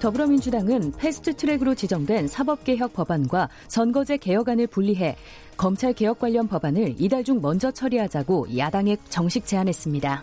더불어민주당은 0.00 0.92
패스트트랙으로 0.92 1.74
지정된 1.74 2.28
사법개혁 2.28 2.92
법안과 2.92 3.48
선거제 3.68 4.16
개혁안을 4.16 4.68
분리해 4.68 5.16
검찰 5.56 5.92
개혁 5.92 6.20
관련 6.20 6.46
법안을 6.46 6.94
이달 6.98 7.24
중 7.24 7.40
먼저 7.40 7.70
처리하자고 7.70 8.56
야당에 8.56 8.96
정식 9.08 9.44
제안했습니다. 9.44 10.22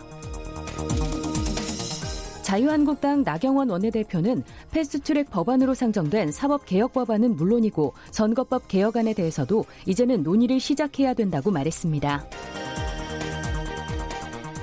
자유한국당 2.42 3.24
나경원 3.24 3.70
원내대표는 3.70 4.44
패스트트랙 4.70 5.30
법안으로 5.30 5.74
상정된 5.74 6.30
사법개혁 6.30 6.92
법안은 6.92 7.34
물론이고 7.34 7.92
선거법 8.12 8.68
개혁안에 8.68 9.14
대해서도 9.14 9.64
이제는 9.84 10.22
논의를 10.22 10.60
시작해야 10.60 11.12
된다고 11.12 11.50
말했습니다. 11.50 12.24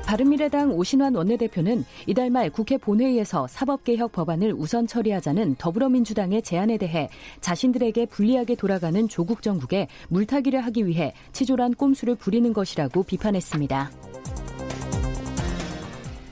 바른미래당 0.06 0.72
오신환 0.74 1.16
원내대표는 1.16 1.86
이달 2.08 2.30
말 2.30 2.50
국회 2.50 2.78
본회의에서 2.78 3.48
사법개혁 3.48 4.12
법안을 4.12 4.54
우선 4.54 4.86
처리하자는 4.86 5.56
더불어민주당의 5.58 6.42
제안에 6.42 6.78
대해 6.78 7.10
자신들에게 7.42 8.08
불리하게 8.08 8.56
돌아가는 8.56 9.08
조국 9.08 9.42
정국에 9.42 9.88
물타기를 10.10 10.62
하기 10.66 10.86
위해 10.86 11.14
치졸한 11.32 11.76
꼼수를 11.76 12.16
부리는 12.16 12.52
것이라고 12.54 13.04
비판했습니다. 13.04 13.92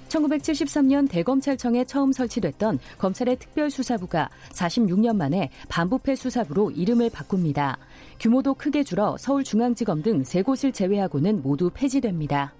1973년 0.10 1.10
대검찰청에 1.10 1.86
처음 1.86 2.12
설치됐던 2.12 2.80
검찰의 2.98 3.38
특별수사부가 3.38 4.30
46년 4.52 5.16
만에 5.16 5.50
반부패 5.70 6.16
수사부로 6.18 6.70
이름을 6.70 7.10
바꿉니다. 7.10 7.78
규모도 8.20 8.54
크게 8.56 8.84
줄어 8.84 9.16
서울중앙지검 9.18 10.04
등 10.04 10.24
세 10.24 10.42
곳을 10.42 10.74
제외하고는 10.74 11.42
모두 11.42 11.72
폐지됩니다. 11.74 12.54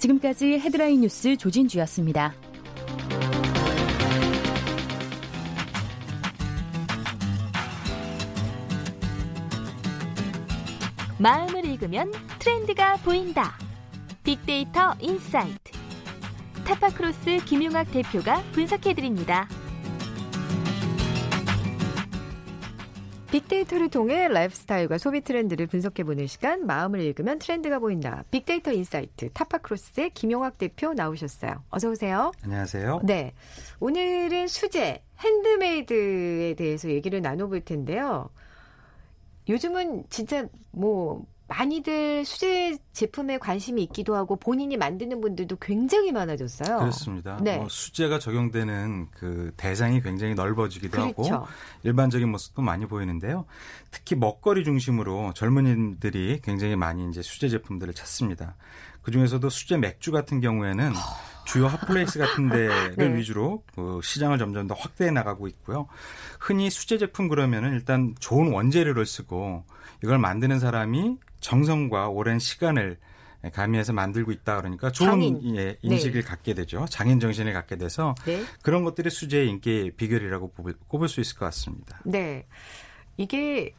지금까지 0.00 0.58
헤드라인 0.58 1.02
뉴스 1.02 1.36
조진주였습니다. 1.36 2.34
마음을 11.18 11.66
읽으면 11.66 12.10
트렌드가 12.38 12.96
보인다. 12.96 13.58
빅데이터 14.24 14.94
insight. 15.00 15.72
타파크로스 16.64 17.44
김용학 17.44 17.92
대표가 17.92 18.42
분석해드립니다. 18.52 19.46
빅데이터를 23.30 23.90
통해 23.90 24.26
라이프 24.26 24.56
스타일과 24.56 24.98
소비 24.98 25.20
트렌드를 25.20 25.68
분석해보는 25.68 26.26
시간 26.26 26.66
마음을 26.66 27.00
읽으면 27.00 27.38
트렌드가 27.38 27.78
보인다. 27.78 28.24
빅데이터 28.32 28.72
insight 28.72 29.30
타파크로스의 29.32 30.10
김용학 30.10 30.58
대표 30.58 30.92
나오셨어요. 30.94 31.62
어서 31.70 31.90
오세요. 31.90 32.32
안녕하세요. 32.42 33.02
네. 33.04 33.32
오늘은 33.78 34.48
수제, 34.48 35.04
핸드메이드에 35.20 36.54
대해서 36.54 36.90
얘기를 36.90 37.22
나눠볼 37.22 37.60
텐데요. 37.60 38.30
요즘은 39.48 40.06
진짜 40.10 40.48
뭐 40.72 41.24
많이들 41.50 42.24
수제 42.24 42.78
제품에 42.92 43.38
관심이 43.38 43.82
있기도 43.82 44.14
하고 44.14 44.36
본인이 44.36 44.76
만드는 44.76 45.20
분들도 45.20 45.56
굉장히 45.56 46.12
많아졌어요. 46.12 46.78
그렇습니다. 46.78 47.38
네. 47.42 47.56
뭐 47.56 47.68
수제가 47.68 48.20
적용되는 48.20 49.08
그 49.10 49.52
대상이 49.56 50.00
굉장히 50.00 50.34
넓어지기도 50.34 51.12
그렇죠. 51.12 51.34
하고 51.34 51.46
일반적인 51.82 52.30
모습도 52.30 52.62
많이 52.62 52.86
보이는데요. 52.86 53.46
특히 53.90 54.14
먹거리 54.14 54.62
중심으로 54.62 55.32
젊은이들이 55.34 56.40
굉장히 56.44 56.76
많이 56.76 57.08
이제 57.08 57.20
수제 57.20 57.48
제품들을 57.48 57.94
찾습니다. 57.94 58.54
그 59.02 59.10
중에서도 59.10 59.48
수제 59.50 59.76
맥주 59.76 60.12
같은 60.12 60.40
경우에는 60.40 60.92
주요 61.46 61.66
hot 61.66 61.86
place 61.86 62.20
같은 62.20 62.48
데를 62.48 62.94
네. 62.96 63.16
위주로 63.16 63.64
그 63.74 64.00
시장을 64.04 64.38
점점 64.38 64.68
더 64.68 64.74
확대해 64.74 65.10
나가고 65.10 65.48
있고요. 65.48 65.88
흔히 66.38 66.70
수제 66.70 66.98
제품 66.98 67.26
그러면은 67.26 67.72
일단 67.72 68.14
좋은 68.20 68.52
원재료를 68.52 69.04
쓰고 69.04 69.64
이걸 70.04 70.18
만드는 70.18 70.60
사람이 70.60 71.18
정성과 71.40 72.08
오랜 72.08 72.38
시간을 72.38 72.98
가미해서 73.54 73.92
만들고 73.94 74.32
있다 74.32 74.58
그러니까 74.60 74.90
좋은 74.92 75.10
장인. 75.10 75.56
예, 75.56 75.78
인식을 75.82 76.22
갖게 76.22 76.52
되죠. 76.54 76.84
장인 76.90 77.20
정신을 77.20 77.52
갖게 77.54 77.76
돼서 77.76 78.14
네. 78.26 78.44
그런 78.62 78.84
것들이 78.84 79.08
수제의 79.08 79.48
인기의 79.48 79.92
비결이라고 79.92 80.50
꼽을, 80.52 80.74
꼽을 80.88 81.08
수 81.08 81.20
있을 81.20 81.38
것 81.38 81.46
같습니다. 81.46 81.98
네. 82.04 82.46
이게 83.16 83.74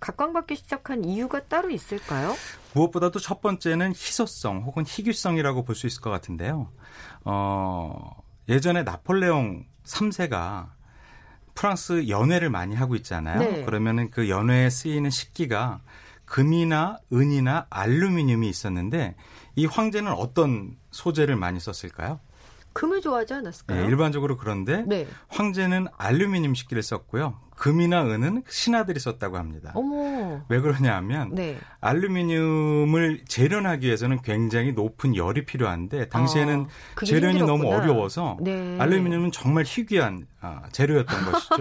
각광받기 0.00 0.54
시작한 0.56 1.04
이유가 1.04 1.44
따로 1.46 1.70
있을까요? 1.70 2.34
무엇보다도 2.74 3.18
첫 3.20 3.40
번째는 3.40 3.90
희소성 3.90 4.62
혹은 4.62 4.84
희귀성이라고 4.86 5.64
볼 5.64 5.74
수 5.76 5.86
있을 5.86 6.00
것 6.00 6.10
같은데요. 6.10 6.70
어, 7.24 8.22
예전에 8.48 8.82
나폴레옹 8.84 9.66
3세가 9.84 10.70
프랑스 11.54 12.08
연회를 12.08 12.50
많이 12.50 12.74
하고 12.74 12.94
있잖아요. 12.96 13.38
네. 13.38 13.64
그러면은 13.64 14.10
그 14.10 14.28
연회에 14.28 14.70
쓰이는 14.70 15.10
식기가 15.10 15.80
금이나 16.32 16.98
은이나 17.12 17.66
알루미늄이 17.68 18.48
있었는데 18.48 19.16
이 19.54 19.66
황제는 19.66 20.12
어떤 20.12 20.78
소재를 20.90 21.36
많이 21.36 21.60
썼을까요? 21.60 22.20
금을 22.72 23.00
좋아하지 23.00 23.34
네, 23.34 23.38
않았을까요? 23.38 23.84
일반적으로 23.86 24.36
그런데 24.36 24.84
네. 24.86 25.06
황제는 25.28 25.86
알루미늄 25.96 26.54
식기를 26.54 26.82
썼고요. 26.82 27.38
금이나 27.54 28.04
은은 28.04 28.42
신하들이 28.48 28.98
썼다고 28.98 29.36
합니다. 29.36 29.70
어머. 29.74 30.42
왜 30.48 30.60
그러냐 30.60 30.96
하면 30.96 31.32
네. 31.32 31.58
알루미늄을 31.80 33.24
재련하기 33.28 33.86
위해서는 33.86 34.20
굉장히 34.22 34.72
높은 34.72 35.14
열이 35.14 35.44
필요한데 35.44 36.08
당시에는 36.08 36.66
아, 36.66 37.04
재련이 37.04 37.38
너무 37.40 37.64
힘들었구나. 37.64 37.76
어려워서 37.76 38.36
네. 38.40 38.76
알루미늄은 38.80 39.30
정말 39.30 39.64
희귀한 39.64 40.26
아, 40.40 40.62
재료였던 40.72 41.06
것이죠. 41.30 41.56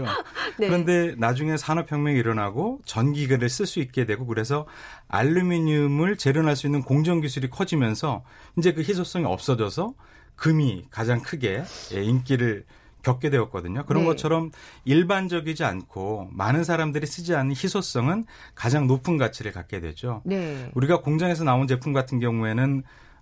네. 0.57 0.67
그런데 0.67 1.13
나중에 1.17 1.55
산업혁명이 1.57 2.17
일어나고 2.17 2.79
전기계를 2.85 3.47
쓸 3.49 3.67
수 3.67 3.79
있게 3.79 4.05
되고 4.05 4.25
그래서 4.25 4.65
알루미늄을 5.07 6.17
재련할 6.17 6.55
수 6.55 6.65
있는 6.65 6.81
공정 6.81 7.21
기술이 7.21 7.49
커지면서 7.49 8.23
이제 8.57 8.73
그 8.73 8.81
희소성이 8.81 9.25
없어져서 9.25 9.93
금이 10.41 10.85
가장 10.89 11.21
크게 11.21 11.63
예, 11.93 12.03
인기를 12.03 12.65
겪게 13.03 13.29
되었거든요. 13.29 13.85
그런 13.85 14.03
네. 14.03 14.09
것처럼 14.09 14.49
일반적이지 14.85 15.63
않고 15.63 16.29
많은 16.31 16.63
사람들이 16.63 17.05
쓰지 17.05 17.35
않는 17.35 17.51
희소성은 17.51 18.25
가장 18.55 18.87
높은 18.87 19.17
가치를 19.17 19.51
갖게 19.51 19.79
되죠. 19.79 20.23
네. 20.25 20.71
우리가 20.73 21.01
공장에서 21.01 21.43
나온 21.43 21.67
제품 21.67 21.93
같은 21.93 22.19
경우에는 22.19 22.81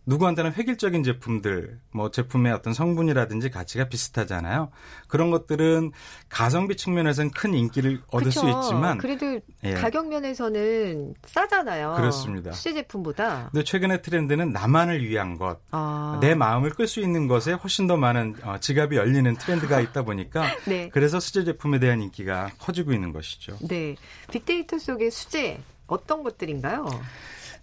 누구한테나 0.10 0.52
획일적인 0.52 1.04
제품들, 1.04 1.80
뭐 1.92 2.10
제품의 2.10 2.52
어떤 2.52 2.74
성분이라든지 2.74 3.52
가치가 3.52 3.88
비슷하잖아요. 3.88 4.72
그런 5.08 5.30
것들은 5.30 5.92
가성비 6.30 6.76
측면에서는 6.76 7.32
큰 7.32 7.54
인기를 7.54 8.02
얻을 8.12 8.32
수 8.32 8.42
그쵸. 8.42 8.60
있지만, 8.60 8.98
그래도 8.98 9.40
예. 9.64 9.74
가격 9.76 10.08
면에서는 10.08 11.14
싸잖아요. 11.26 11.94
그렇습니다. 11.96 12.52
수제 12.52 12.74
제품보다. 12.74 13.50
근데 13.52 13.64
최근의 13.64 14.02
트렌드는 14.02 14.52
나만을 14.52 15.08
위한 15.08 15.38
것, 15.38 15.60
아. 15.72 16.18
내 16.22 16.34
마음을 16.34 16.72
끌 16.72 16.88
수 16.88 17.00
있는 17.02 17.28
것에 17.28 17.54
훨씬 17.54 17.86
더 17.86 17.96
많은 17.96 18.36
어, 18.44 18.58
지갑이 18.60 18.96
열리는 18.96 19.32
트렌드가 19.36 19.80
있다 19.80 20.02
보니까 20.04 20.44
네. 20.66 20.90
그래서 20.90 21.20
수제 21.20 21.44
제품에 21.44 21.78
대한 21.80 22.02
인기가 22.02 22.50
커지고 22.58 22.94
있는 22.94 23.14
것이죠. 23.14 23.58
네. 23.62 23.96
빅데이터 24.32 24.80
속의 24.80 25.12
수제 25.12 25.60
어떤 25.86 26.24
것들인가요? 26.24 26.88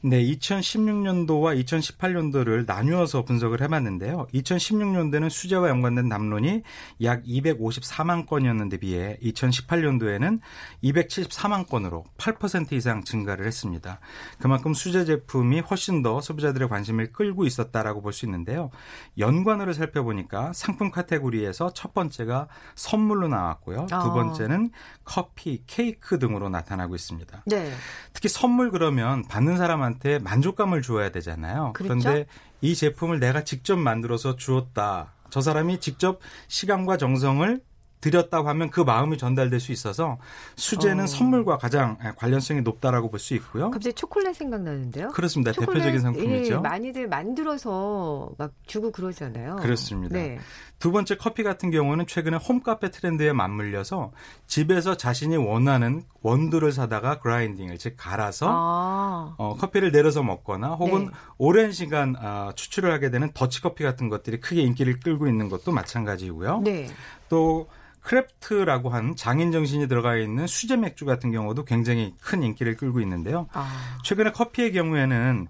네, 0.02 0.22
2016년도와 0.24 1.62
2018년도를 1.64 2.66
나누어서 2.66 3.24
분석을 3.24 3.60
해봤는데요. 3.62 4.26
2016년도에는 4.34 5.30
수제와 5.30 5.68
연관된 5.68 6.08
담론이 6.08 6.62
약 7.02 7.22
254만 7.24 8.26
건이었는데 8.26 8.78
비해 8.78 9.16
2018년도에는 9.22 10.40
274만 10.82 11.68
건으로 11.68 12.04
8% 12.18 12.72
이상 12.72 13.04
증가를 13.04 13.46
했습니다. 13.46 14.00
그만큼 14.40 14.74
수제 14.74 15.04
제품이 15.04 15.60
훨씬 15.60 16.02
더 16.02 16.20
소비자들의 16.20 16.68
관심을 16.68 17.12
끌고 17.12 17.46
있었다라고 17.46 18.02
볼 18.02 18.16
수 18.16 18.24
있는데요. 18.24 18.70
연관어를 19.18 19.74
살펴보니까 19.74 20.52
상품 20.54 20.90
카테고리에서 20.90 21.72
첫 21.74 21.92
번째가 21.94 22.48
선물로 22.74 23.28
나왔고요. 23.28 23.86
아. 23.90 24.02
두 24.02 24.12
번째는 24.12 24.70
커피, 25.04 25.62
케이크 25.66 26.18
등으로 26.18 26.48
나타나고 26.48 26.94
있습니다. 26.94 27.44
네. 27.46 27.72
특히 28.12 28.28
선물 28.28 28.70
그러면 28.70 29.22
받는 29.28 29.56
사람한테 29.58 29.85
만족감을 30.18 30.82
주어야 30.82 31.10
되잖아요. 31.10 31.72
그렇죠. 31.74 32.00
그런데 32.00 32.26
이 32.60 32.74
제품을 32.74 33.20
내가 33.20 33.44
직접 33.44 33.76
만들어서 33.76 34.36
주었다. 34.36 35.12
저 35.30 35.40
사람이 35.40 35.80
직접 35.80 36.20
시간과 36.48 36.96
정성을 36.96 37.60
들였다고 38.00 38.48
하면 38.48 38.70
그 38.70 38.80
마음이 38.80 39.18
전달될 39.18 39.58
수 39.60 39.72
있어서 39.72 40.18
수제는 40.56 41.04
어. 41.04 41.06
선물과 41.06 41.58
가장 41.58 41.96
관련성이 42.16 42.62
높다라고 42.62 43.10
볼 43.10 43.16
수 43.18 43.34
있고요. 43.34 43.70
갑자기 43.70 43.94
초콜릿 43.94 44.36
생각나는데요. 44.36 45.08
그렇습니다. 45.08 45.52
대표적인 45.52 45.98
상품이죠. 46.00 46.54
예, 46.54 46.58
많이들 46.58 47.08
만들어서 47.08 48.30
막 48.38 48.52
주고 48.66 48.92
그러잖아요. 48.92 49.56
그렇습니다. 49.56 50.14
네. 50.16 50.38
두 50.78 50.92
번째 50.92 51.16
커피 51.16 51.42
같은 51.42 51.70
경우는 51.70 52.06
최근에 52.06 52.36
홈카페 52.36 52.90
트렌드에 52.90 53.32
맞물려서 53.32 54.12
집에서 54.46 54.96
자신이 54.96 55.36
원하는 55.38 56.02
원두를 56.20 56.72
사다가 56.72 57.18
그라인딩을 57.20 57.78
즉 57.78 57.94
갈아서 57.96 58.46
아. 58.50 59.34
어, 59.38 59.56
커피를 59.56 59.90
내려서 59.90 60.22
먹거나 60.22 60.74
혹은 60.74 61.06
네. 61.06 61.10
오랜 61.38 61.72
시간 61.72 62.14
아, 62.18 62.52
추출을 62.54 62.92
하게 62.92 63.10
되는 63.10 63.32
더치커피 63.32 63.82
같은 63.82 64.08
것들이 64.10 64.40
크게 64.40 64.60
인기를 64.60 65.00
끌고 65.00 65.26
있는 65.26 65.48
것도 65.48 65.72
마찬가지고요. 65.72 66.60
네. 66.60 66.88
또 67.30 67.68
craft라고 68.06 68.88
한 68.90 69.16
장인 69.16 69.50
정신이 69.50 69.88
들어가 69.88 70.16
있는 70.16 70.46
수제 70.46 70.76
맥주 70.76 71.04
같은 71.04 71.32
경우도 71.32 71.64
굉장히 71.64 72.14
큰 72.20 72.42
인기를 72.42 72.76
끌고 72.76 73.00
있는데요. 73.00 73.48
아. 73.52 73.98
최근에 74.04 74.30
커피의 74.30 74.72
경우에는 74.72 75.48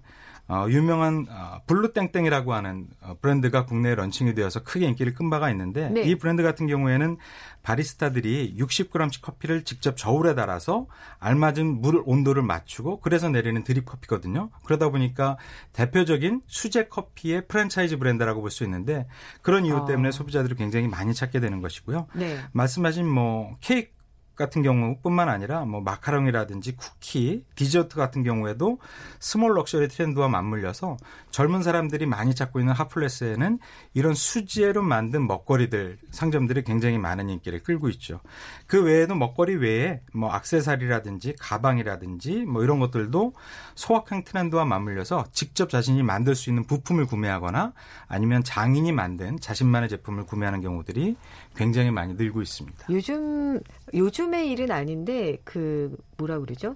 어, 0.49 0.65
유명한 0.69 1.27
어, 1.29 1.59
블루땡땡이라고 1.67 2.53
하는 2.53 2.87
어, 3.01 3.15
브랜드가 3.21 3.65
국내에 3.65 3.95
launching이 3.95 4.33
되어서 4.33 4.63
크게 4.63 4.87
인기를 4.87 5.13
끈 5.13 5.29
바가 5.29 5.51
있는데 5.51 5.89
네. 5.89 6.01
이 6.03 6.15
브랜드 6.15 6.41
같은 6.41 6.67
경우에는 6.67 7.17
바리스타들이 7.63 8.55
60g씩 8.57 9.21
커피를 9.21 9.63
직접 9.63 9.97
저울에 9.97 10.35
달아서 10.35 10.87
알맞은 11.19 11.81
물 11.81 12.01
온도를 12.05 12.41
맞추고 12.43 13.01
그래서 13.01 13.29
내리는 13.29 13.63
드립 13.63 13.85
커피거든요. 13.85 14.49
그러다 14.65 14.89
보니까 14.89 15.37
대표적인 15.73 16.41
수제 16.47 16.87
커피의 16.87 17.47
프랜차이즈 17.47 17.97
브랜드라고 17.97 18.41
볼 18.41 18.47
수 18.51 18.63
있는데 18.63 19.07
그런 19.41 19.65
이유 19.65 19.77
아. 19.77 19.85
때문에 19.85 20.11
소비자들이 20.11 20.55
굉장히 20.55 20.87
많이 20.87 21.13
찾게 21.13 21.39
되는 21.41 21.61
것이고요. 21.61 22.07
네. 22.13 22.39
말씀하신 22.53 23.07
뭐 23.07 23.57
케이크 23.59 23.96
같은 24.37 24.61
경우뿐만 24.61 25.27
아니라 25.27 25.65
뭐 25.65 25.81
마카롱이라든지 25.81 26.77
쿠키, 26.77 27.43
디저트 27.55 27.95
같은 27.97 28.23
경우에도 28.23 28.77
small 29.19 29.55
luxury 29.55 29.89
트렌드와 29.89 30.29
맞물려서 30.29 30.97
젊은 31.31 31.63
사람들이 31.63 32.05
많이 32.05 32.33
찾고 32.33 32.59
있는 32.59 32.73
hot 32.73 32.93
place에는 32.93 33.59
이런 33.93 34.13
수제로 34.13 34.81
만든 34.81 35.27
먹거리들 35.27 35.97
상점들이 36.11 36.63
굉장히 36.63 36.97
많은 36.97 37.29
인기를 37.29 37.63
끌고 37.63 37.89
있죠. 37.89 38.21
그 38.67 38.83
외에도 38.83 39.15
먹거리 39.15 39.55
외에 39.55 40.01
뭐 40.13 40.31
악세사리라든지 40.31 41.35
가방이라든지 41.39 42.45
뭐 42.45 42.63
이런 42.63 42.79
것들도 42.79 43.33
소확행 43.75 44.23
트렌드와 44.23 44.65
맞물려서 44.65 45.25
직접 45.31 45.69
자신이 45.69 46.03
만들 46.03 46.35
수 46.35 46.49
있는 46.49 46.63
부품을 46.63 47.05
구매하거나 47.07 47.73
아니면 48.07 48.43
장인이 48.43 48.91
만든 48.91 49.39
자신만의 49.39 49.89
제품을 49.89 50.25
구매하는 50.25 50.61
경우들이 50.61 51.17
굉장히 51.55 51.91
많이 51.91 52.13
늘고 52.13 52.41
있습니다. 52.41 52.85
요즘 52.89 53.59
요즘 53.93 54.26
의 54.33 54.49
일은 54.51 54.71
아닌데 54.71 55.37
그 55.43 55.95
뭐라 56.17 56.39
그러죠? 56.39 56.75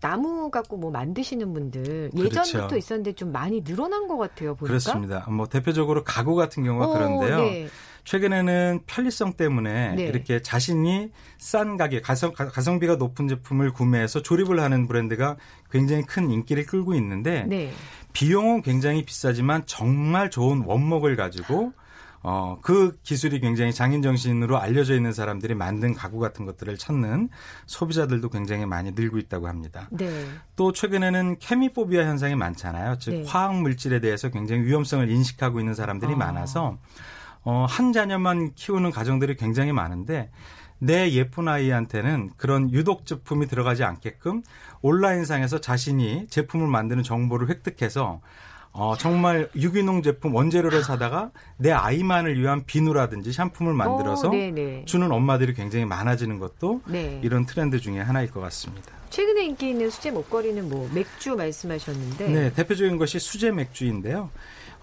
나무 0.00 0.50
갖고 0.50 0.76
뭐 0.76 0.90
만드시는 0.92 1.52
분들 1.52 2.10
예전부터 2.16 2.52
그렇죠. 2.58 2.76
있었는데 2.76 3.12
좀 3.14 3.32
많이 3.32 3.64
늘어난 3.64 4.06
것 4.06 4.16
같아요. 4.16 4.54
보니까. 4.54 4.66
그렇습니다. 4.68 5.26
뭐 5.30 5.46
대표적으로 5.46 6.04
가구 6.04 6.36
같은 6.36 6.62
경우가 6.62 6.86
어, 6.86 6.92
그런데요. 6.92 7.36
네. 7.38 7.68
최근에는 8.04 8.80
편리성 8.86 9.34
때문에 9.34 9.94
네. 9.96 10.02
이렇게 10.04 10.40
자신이 10.40 11.10
싼 11.36 11.76
가격, 11.76 12.02
가성, 12.02 12.32
가- 12.32 12.48
가성비가 12.48 12.96
높은 12.96 13.28
제품을 13.28 13.72
구매해서 13.72 14.22
조립을 14.22 14.60
하는 14.60 14.86
브랜드가 14.86 15.36
굉장히 15.70 16.04
큰 16.04 16.30
인기를 16.30 16.64
끌고 16.64 16.94
있는데 16.94 17.44
네. 17.46 17.70
비용은 18.14 18.62
굉장히 18.62 19.04
비싸지만 19.04 19.64
정말 19.66 20.30
좋은 20.30 20.62
원목을 20.64 21.16
가지고 21.16 21.72
어, 22.22 22.58
그 22.62 22.98
기술이 23.02 23.40
굉장히 23.40 23.72
장인 23.72 24.02
정신으로 24.02 24.58
알려져 24.58 24.94
있는 24.94 25.12
사람들이 25.12 25.54
만든 25.54 25.94
가구 25.94 26.18
같은 26.18 26.46
것들을 26.46 26.76
찾는 26.76 27.28
소비자들도 27.66 28.28
굉장히 28.30 28.66
많이 28.66 28.92
늘고 28.92 29.18
있다고 29.18 29.48
합니다. 29.48 29.88
네. 29.90 30.26
또 30.56 30.72
최근에는 30.72 31.38
케미포비아 31.38 32.04
현상이 32.04 32.34
많잖아요. 32.34 32.98
즉 32.98 33.10
네. 33.12 33.24
화학 33.26 33.60
물질에 33.60 34.00
대해서 34.00 34.30
굉장히 34.30 34.62
위험성을 34.62 35.08
인식하고 35.08 35.60
있는 35.60 35.74
사람들이 35.74 36.14
아. 36.14 36.16
많아서 36.16 36.78
어, 37.44 37.66
한 37.68 37.92
자녀만 37.92 38.54
키우는 38.54 38.90
가정들이 38.90 39.36
굉장히 39.36 39.72
많은데 39.72 40.30
내 40.80 41.10
예쁜 41.12 41.48
아이한테는 41.48 42.30
그런 42.36 42.70
유독 42.72 43.06
제품이 43.06 43.46
들어가지 43.46 43.84
않게끔 43.84 44.42
온라인상에서 44.80 45.60
자신이 45.60 46.28
제품을 46.28 46.68
만드는 46.68 47.02
정보를 47.02 47.48
획득해서 47.48 48.20
어, 48.72 48.96
정말 48.96 49.48
유기농 49.56 50.02
제품 50.02 50.34
원재료를 50.34 50.84
사다가 50.84 51.30
내 51.56 51.72
아이만을 51.72 52.40
위한 52.40 52.64
비누라든지 52.64 53.32
샴푸를 53.32 53.72
만들어서 53.72 54.28
어, 54.28 54.30
네네. 54.30 54.84
주는 54.84 55.10
엄마들이 55.10 55.54
굉장히 55.54 55.84
많아지는 55.84 56.38
것도 56.38 56.82
네. 56.86 57.20
이런 57.22 57.46
트렌드 57.46 57.80
중에 57.80 58.00
하나일 58.00 58.30
것 58.30 58.40
같습니다. 58.40 58.92
최근에 59.10 59.46
인기 59.46 59.70
있는 59.70 59.90
수제 59.90 60.10
목걸이는 60.10 60.68
뭐 60.68 60.88
맥주 60.92 61.34
말씀하셨는데. 61.34 62.28
네, 62.28 62.52
대표적인 62.52 62.98
것이 62.98 63.18
수제 63.18 63.50
맥주인데요. 63.50 64.30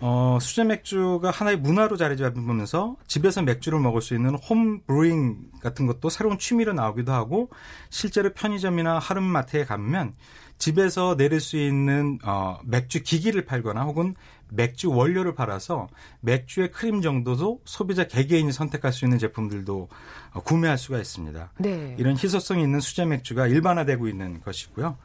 어, 0.02 0.38
수제 0.42 0.66
맥주가 0.66 1.32
하나의 1.32 1.58
문화로 1.58 1.96
자리 1.96 2.18
잡으면서 2.18 2.98
집에서 3.08 3.42
맥주를 3.42 3.80
먹을 3.80 4.02
수 4.02 4.14
있는 4.14 4.36
홈 4.36 4.82
브루잉 4.82 5.38
같은 5.62 5.86
것도 5.86 6.10
새로운 6.10 6.38
취미로 6.38 6.74
나오기도 6.74 7.14
하고 7.14 7.50
실제로 7.90 8.34
편의점이나 8.34 9.00
하름마트에 9.00 9.64
가면 9.64 10.14
집에서 10.58 11.16
내릴 11.16 11.40
수 11.40 11.58
있는 11.58 12.20
어, 12.24 12.60
맥주 12.64 13.04
기기를 13.04 13.46
팔거나 13.46 13.84
혹은 13.84 14.16
맥주 14.50 14.92
원료를 14.92 15.36
팔아서 15.36 15.88
맥주의 16.22 16.72
크림 16.72 17.02
정도도 17.02 17.62
소비자 17.66 18.08
개개인이 18.08 18.52
선택할 18.52 18.94
수 18.94 19.06
있는 19.06 19.18
제품들도 19.18 19.90
어, 20.34 20.42
구매할 20.42 20.78
수가 20.78 21.00
있습니다. 21.00 21.52
네. 21.60 21.96
이런 21.98 22.16
희소성이 22.16 22.64
있는 22.64 22.80
수제 22.80 23.06
맥주가 23.06 23.48
일반화되고 23.48 24.08
있는 24.08 24.42
것이고요. 24.42 24.98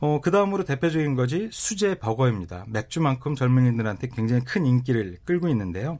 어, 0.00 0.20
그 0.22 0.30
다음으로 0.30 0.64
대표적인 0.64 1.14
것이 1.14 1.48
수제 1.52 1.98
버거입니다. 1.98 2.64
맥주만큼 2.68 3.34
젊은이들한테 3.34 4.08
굉장히 4.08 4.42
큰 4.44 4.66
인기를 4.66 5.18
끌고 5.24 5.48
있는데요. 5.48 5.98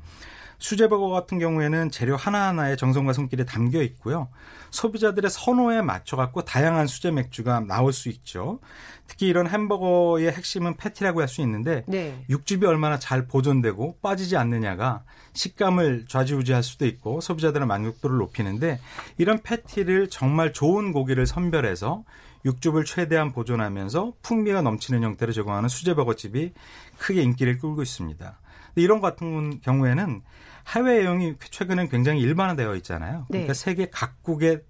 수제 0.58 0.88
버거 0.88 1.08
같은 1.08 1.38
경우에는 1.38 1.90
재료 1.90 2.16
하나하나에 2.16 2.76
정성과 2.76 3.12
손길이 3.12 3.44
담겨 3.44 3.82
있고요. 3.82 4.28
소비자들의 4.70 5.30
선호에 5.30 5.82
맞춰 5.82 6.16
갖고 6.16 6.44
다양한 6.44 6.86
수제 6.86 7.10
맥주가 7.10 7.60
나올 7.60 7.92
수 7.92 8.08
있죠. 8.08 8.60
특히 9.06 9.26
이런 9.28 9.46
햄버거의 9.46 10.32
핵심은 10.32 10.76
패티라고 10.76 11.20
할 11.20 11.28
수 11.28 11.40
있는데 11.42 11.84
네. 11.86 12.24
육즙이 12.28 12.64
얼마나 12.64 12.98
잘 12.98 13.26
보존되고 13.26 13.98
빠지지 14.00 14.36
않느냐가 14.36 15.02
식감을 15.34 16.06
좌지우지할 16.08 16.62
수도 16.62 16.86
있고 16.86 17.20
소비자들의 17.20 17.66
만족도를 17.66 18.16
높이는데 18.16 18.80
이런 19.18 19.42
패티를 19.42 20.08
정말 20.08 20.52
좋은 20.52 20.92
고기를 20.92 21.26
선별해서 21.26 22.04
육즙을 22.44 22.84
최대한 22.84 23.32
보존하면서 23.32 24.14
풍미가 24.22 24.62
넘치는 24.62 25.02
형태로 25.02 25.32
제공하는 25.32 25.68
수제버거집이 25.68 26.52
크게 26.98 27.22
인기를 27.22 27.58
끌고 27.58 27.82
있습니다. 27.82 28.38
이런 28.82 29.00
같은 29.00 29.60
경우에는 29.60 30.22
해외 30.74 31.04
여행이 31.04 31.34
최근엔 31.38 31.88
굉장히 31.88 32.20
일반화되어 32.20 32.74
있잖아요. 32.76 33.24
그러니까 33.28 33.52
네. 33.52 33.58
세계 33.58 33.88
각국의 33.90 34.62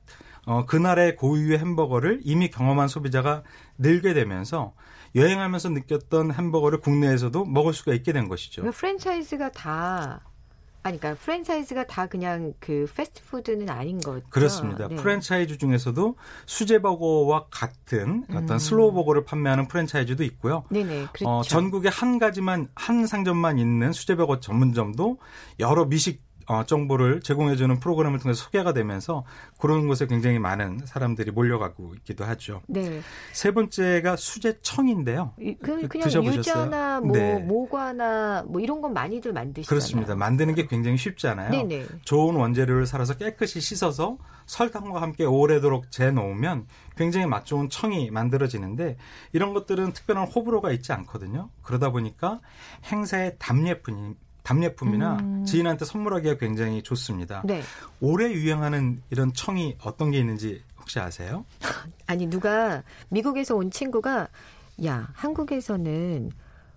어, 0.46 0.64
그날의 0.64 1.16
고유의 1.16 1.58
햄버거를 1.58 2.20
이미 2.22 2.48
경험한 2.48 2.88
소비자가 2.88 3.42
늘게 3.78 4.14
되면서 4.14 4.74
여행하면서 5.14 5.70
느꼈던 5.70 6.32
햄버거를 6.32 6.80
국내에서도 6.80 7.44
먹을 7.46 7.72
수가 7.72 7.94
있게 7.94 8.12
된 8.12 8.28
것이죠. 8.28 8.62
그러니까 8.62 8.78
프랜차이즈가 8.78 9.50
다 9.50 10.22
아니 10.86 11.00
그러니까 11.00 11.20
프랜차이즈가 11.24 11.84
다 11.86 12.06
그냥 12.06 12.54
그 12.60 12.86
패스트푸드는 12.94 13.68
아닌 13.68 14.00
거죠. 14.00 14.24
그렇습니다. 14.30 14.86
네. 14.86 14.94
프랜차이즈 14.94 15.58
중에서도 15.58 16.14
수제버거와 16.46 17.46
같은 17.50 18.24
어떤 18.32 18.60
slow 18.60 18.92
버거를 18.92 19.24
판매하는 19.24 19.66
프랜차이즈도 19.66 20.22
있고요. 20.22 20.64
네네. 20.70 21.08
그렇죠. 21.12 21.28
어, 21.28 21.42
전국에 21.42 21.88
한 21.88 22.20
가지만 22.20 22.68
한 22.76 23.06
상점만 23.06 23.58
있는 23.58 23.92
수제버거 23.92 24.38
전문점도 24.38 25.18
여러 25.58 25.86
미식 25.86 26.20
어, 26.20 26.25
정보를 26.66 27.20
제공해주는 27.20 27.78
프로그램을 27.80 28.18
통해서 28.18 28.42
소개가 28.44 28.72
되면서 28.72 29.24
그런 29.58 29.86
곳에 29.86 30.06
굉장히 30.06 30.38
많은 30.38 30.80
사람들이 30.84 31.30
몰려가고 31.32 31.94
있기도 31.96 32.24
하죠. 32.24 32.62
네. 32.68 33.00
세 33.32 33.52
번째가 33.52 34.16
수제청인데요. 34.16 35.34
이- 35.40 35.56
그, 35.56 35.86
그냥 35.88 36.06
드셔보셨어요? 36.08 36.38
유자나 36.38 37.00
뭐 37.00 37.16
네. 37.16 37.38
모과나 37.38 38.44
뭐 38.46 38.60
이런 38.60 38.80
건 38.80 38.92
많이들 38.92 39.32
만드시잖아요. 39.32 39.68
그렇습니다. 39.68 40.14
만드는 40.14 40.54
게 40.54 40.66
굉장히 40.66 40.96
쉽지 40.96 41.26
않아요. 41.28 41.50
네네. 41.50 41.86
좋은 42.04 42.36
원재료를 42.36 42.86
살아서 42.86 43.14
깨끗이 43.16 43.60
씻어서 43.60 44.18
설탕과 44.46 45.02
함께 45.02 45.24
오래도록 45.24 45.90
재놓으면 45.90 46.66
굉장히 46.96 47.26
맛 47.26 47.44
좋은 47.44 47.68
청이 47.68 48.10
만들어지는데 48.10 48.96
이런 49.32 49.52
것들은 49.54 49.92
특별한 49.92 50.28
호불호가 50.28 50.70
있지 50.72 50.92
않거든요. 50.92 51.50
그러다 51.62 51.90
보니까 51.90 52.40
행사의 52.90 53.36
답례품, 53.38 54.14
답례품이나 54.46 55.16
음. 55.20 55.44
지인한테 55.44 55.84
선물하기가 55.84 56.38
굉장히 56.38 56.82
좋습니다. 56.82 57.42
네. 57.44 57.62
올해 58.00 58.30
유행하는 58.32 59.02
이런 59.10 59.32
청이 59.32 59.76
어떤 59.82 60.12
게 60.12 60.18
있는지 60.18 60.62
혹시 60.78 61.00
아세요? 61.00 61.44
아니 62.06 62.26
누가 62.28 62.82
미국에서 63.08 63.56
온 63.56 63.70
친구가 63.70 64.28
야 64.84 65.08
한국에서는 65.14 66.30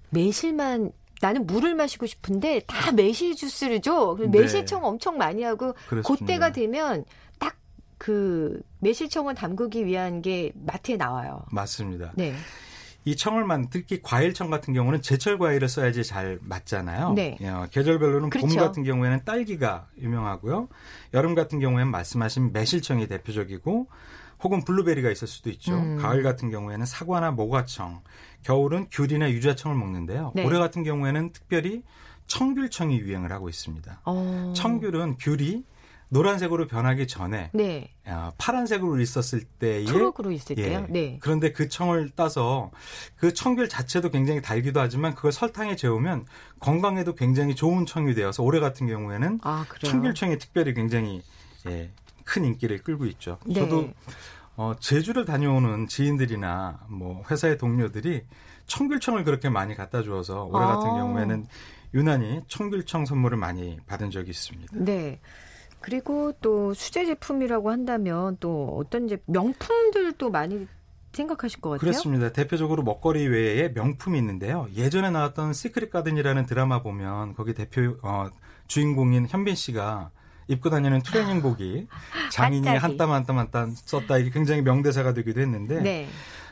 매실만 0.09 0.91
나는 1.21 1.45
물을 1.45 1.75
마시고 1.75 2.07
싶은데 2.07 2.61
다 2.65 2.91
매실 2.91 3.35
주스를 3.35 3.81
줘. 3.81 4.15
그래서 4.15 4.31
네. 4.31 4.39
매실청 4.39 4.83
엄청 4.83 5.17
많이 5.17 5.43
하고 5.43 5.73
그렇습니다. 5.87 6.25
그때가 6.25 6.51
되면 6.51 7.05
딱 7.37 7.55
그 7.99 8.61
매실청을 8.79 9.35
담그기 9.35 9.85
위한 9.85 10.23
게 10.23 10.51
마트에 10.55 10.95
나와요. 10.95 11.43
맞습니다. 11.51 12.13
네. 12.15 12.33
이 13.09 13.15
청을 13.15 13.43
만 13.43 13.69
특히 13.71 13.99
과일청 14.03 14.51
같은 14.51 14.71
경우는 14.71 15.01
제철 15.01 15.39
과일을 15.39 15.67
써야지 15.67 16.03
잘 16.03 16.37
맞잖아요. 16.43 17.13
네. 17.13 17.37
어, 17.41 17.65
계절별로는 17.71 18.29
봄 18.29 18.41
그렇죠. 18.41 18.59
같은 18.59 18.83
경우에는 18.83 19.25
딸기가 19.25 19.87
유명하고요. 19.99 20.67
여름 21.15 21.33
같은 21.33 21.59
경우에는 21.59 21.89
말씀하신 21.89 22.53
매실청이 22.53 23.07
대표적이고 23.07 23.87
혹은 24.43 24.63
블루베리가 24.63 25.09
있을 25.09 25.27
수도 25.27 25.49
있죠. 25.49 25.73
음. 25.73 25.97
가을 25.97 26.21
같은 26.21 26.51
경우에는 26.51 26.85
사과나 26.85 27.31
모과청, 27.31 28.03
겨울은 28.43 28.89
귤이나 28.91 29.31
유자청을 29.31 29.75
먹는데요. 29.75 30.31
네. 30.35 30.45
올해 30.45 30.59
같은 30.59 30.83
경우에는 30.83 31.31
특별히 31.31 31.81
청귤청이 32.27 32.99
유행을 32.99 33.31
하고 33.31 33.49
있습니다. 33.49 34.01
어. 34.05 34.53
청귤은 34.55 35.17
귤이 35.17 35.63
노란색으로 36.09 36.67
변하기 36.67 37.07
전에 37.07 37.51
네. 37.53 37.89
어, 38.05 38.31
파란색으로 38.37 38.99
있었을 38.99 39.43
때의 39.43 39.85
초록으로 39.85 40.31
있을 40.31 40.55
때요. 40.55 40.85
예. 40.89 40.91
네. 40.91 41.17
그런데 41.21 41.51
그 41.51 41.69
청을 41.69 42.09
따서 42.15 42.71
그 43.15 43.33
청귤 43.33 43.69
자체도 43.69 44.09
굉장히 44.09 44.41
달기도 44.41 44.79
하지만 44.79 45.13
그걸 45.13 45.31
설탕에 45.31 45.75
재우면 45.75 46.25
건강에도 46.59 47.13
굉장히 47.13 47.55
좋은 47.55 47.85
청이 47.85 48.15
되어서 48.15 48.43
올해 48.43 48.59
같은 48.59 48.87
경우에는 48.87 49.39
아. 49.43 49.65
청귤청이 49.83 50.39
특별히 50.39 50.73
굉장히 50.73 51.21
예, 51.67 51.91
큰 52.25 52.45
인기를 52.45 52.79
끌고 52.79 53.05
있죠. 53.05 53.37
네. 53.45 53.53
저도 53.53 53.89
어, 54.55 54.73
제주를 54.79 55.25
다녀오는 55.25 55.87
지인들이나 55.87 56.79
뭐 56.89 57.23
회사의 57.29 57.57
동료들이 57.57 58.23
청귤청을 58.65 59.23
그렇게 59.23 59.49
많이 59.49 59.75
갖다 59.75 60.01
주어서 60.01 60.43
올해 60.45 60.65
같은 60.65 60.89
아. 60.89 60.97
경우에는 60.97 61.45
유난히 61.93 62.41
청귤청 62.47 63.05
선물을 63.05 63.37
많이 63.37 63.79
받은 63.87 64.11
적이 64.11 64.31
있습니다. 64.31 64.73
네. 64.75 65.19
그리고 65.81 66.33
또 66.41 66.73
수제 66.73 67.05
제품이라고 67.05 67.71
한다면 67.71 68.37
또 68.39 68.75
어떤 68.79 69.07
제 69.07 69.17
명품들도 69.25 70.29
많이 70.29 70.67
생각하실 71.13 71.61
것 71.61 71.71
같아요. 71.71 71.79
그렇습니다. 71.79 72.31
대표적으로 72.31 72.83
먹거리 72.83 73.25
외에 73.27 73.69
명품이 73.69 74.17
있는데요. 74.19 74.67
예전에 74.75 75.09
나왔던 75.09 75.53
시크릿 75.53 75.89
가든이라는 75.89 76.45
드라마 76.45 76.81
보면 76.83 77.33
거기 77.33 77.53
대표 77.53 77.97
어, 78.03 78.29
주인공인 78.67 79.25
현빈 79.27 79.55
씨가 79.55 80.11
입고 80.47 80.69
다니는 80.69 81.01
트레이닝복이 81.03 81.87
장인이 82.31 82.65
반짝이. 82.65 82.81
한땀 82.83 83.11
한 83.11 83.25
땀 83.25 83.37
한 83.37 83.51
땀 83.51 83.73
썼다 83.75 84.17
이게 84.17 84.29
굉장히 84.31 84.61
명대사가 84.61 85.13
되기도 85.13 85.41
했는데 85.41 85.79
네. 85.81 86.07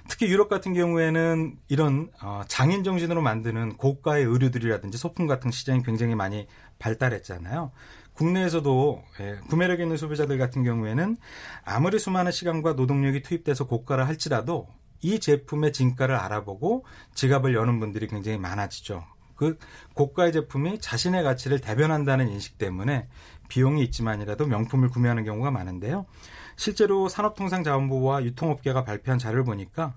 특히 0.08 0.28
유럽 0.28 0.50
같은 0.50 0.74
경우에는 0.74 1.58
이런 1.68 2.10
어, 2.22 2.42
장인 2.48 2.84
정신으로 2.84 3.22
만드는 3.22 3.78
고가의 3.78 4.24
의류들이라든지 4.26 4.98
소품 4.98 5.28
같은 5.28 5.52
시장이 5.52 5.84
굉장히 5.84 6.16
많이 6.16 6.48
발달했잖아요. 6.80 7.72
국내에서도 8.18 9.04
예, 9.22 9.40
구매력 9.48 9.80
있는 9.80 9.96
소비자들 9.96 10.38
같은 10.38 10.64
경우에는 10.64 11.18
아무리 11.64 12.00
수많은 12.00 12.32
시간과 12.32 12.74
노동력이 12.74 13.22
투입돼서 13.22 13.68
고가라 13.68 14.08
할지라도 14.08 14.68
이 15.02 15.20
제품의 15.20 15.72
진가를 15.72 16.16
알아보고 16.16 16.86
지갑을 17.14 17.54
여는 17.54 17.80
분들이 17.80 18.08
굉장히 18.08 18.40
많아지죠. 18.40 19.04
그 19.36 19.60
고가의 19.94 20.32
제품이 20.32 20.80
자신의 20.80 21.24
가치를 21.24 21.60
대변한다는 21.60 22.28
인식 22.30 22.58
때문에 22.58 23.08
비용이 23.50 23.84
있지만이라도 23.84 24.48
명품을 24.48 24.90
구매하는 24.90 25.24
경우가 25.24 25.52
많은데요. 25.52 26.08
실제로 26.56 27.08
산업통상자원부와 27.08 28.24
유통업계가 28.24 28.84
발표한 28.84 29.20
자료를 29.20 29.44
보니까 29.44 29.94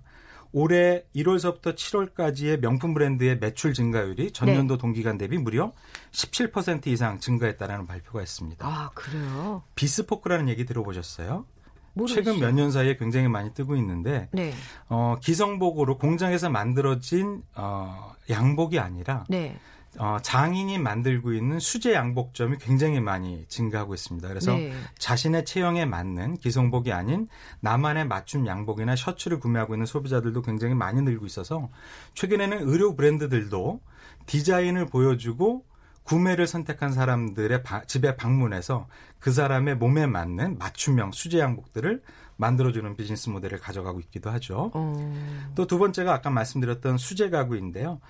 올해 0.52 1.04
1월서부터 1.14 1.74
7월까지의 1.76 2.60
명품 2.60 2.92
브랜드의 2.94 3.38
매출 3.38 3.72
증가율이 3.74 4.32
전년도 4.32 4.76
네. 4.76 4.80
동기간 4.80 5.16
대비 5.18 5.38
무려 5.38 5.72
17% 6.12 6.88
이상 6.88 7.20
증가했다라는 7.20 7.86
발표가 7.86 8.22
있습니다. 8.22 8.66
아, 8.66 8.90
그래요? 8.94 9.62
비스포크라는 9.74 10.48
얘기 10.48 10.64
들어보셨어요? 10.64 11.44
모르겠어요. 11.92 12.24
최근 12.24 12.40
몇 12.40 12.52
년 12.54 12.70
사이에 12.70 12.96
굉장히 12.96 13.28
많이 13.28 13.52
뜨고 13.52 13.76
있는데 13.76 14.28
네. 14.32 14.52
어, 14.88 15.16
기성복으로 15.20 15.98
공장에서 15.98 16.48
만들어진 16.50 17.42
어, 17.54 18.12
양복이 18.28 18.78
아니라 18.78 19.24
네. 19.28 19.56
어, 19.98 20.18
장인이 20.22 20.78
만들고 20.78 21.32
있는 21.32 21.58
수제 21.58 21.94
양복점이 21.94 22.58
굉장히 22.58 23.00
많이 23.00 23.44
증가하고 23.48 23.94
있습니다. 23.94 24.28
그래서 24.28 24.54
네. 24.54 24.72
자신의 24.98 25.44
체형에 25.44 25.84
맞는 25.84 26.36
기성복이 26.36 26.92
아닌 26.92 27.28
나만의 27.60 28.06
맞춤 28.06 28.46
양복이나 28.46 28.94
셔츠를 28.94 29.40
구매하고 29.40 29.74
있는 29.74 29.86
소비자들도 29.86 30.42
굉장히 30.42 30.74
많이 30.74 31.02
늘고 31.02 31.26
있어서 31.26 31.68
최근에는 32.14 32.68
의료 32.68 32.94
브랜드들도 32.94 33.80
디자인을 34.26 34.86
보여주고 34.86 35.64
구매를 36.04 36.46
선택한 36.46 36.92
사람들의 36.92 37.62
바, 37.62 37.84
집에 37.84 38.16
방문해서 38.16 38.88
그 39.18 39.32
사람의 39.32 39.76
몸에 39.76 40.06
맞는 40.06 40.58
맞춤형 40.58 41.12
수제 41.12 41.38
양복들을 41.38 42.02
만들어주는 42.36 42.96
비즈니스 42.96 43.28
모델을 43.28 43.58
가져가고 43.58 44.00
있기도 44.00 44.30
하죠. 44.30 44.70
어... 44.72 45.52
또두 45.54 45.78
번째가 45.78 46.12
아까 46.12 46.30
말씀드렸던 46.30 46.96
수제 46.96 47.28
가구인데요. 47.28 48.00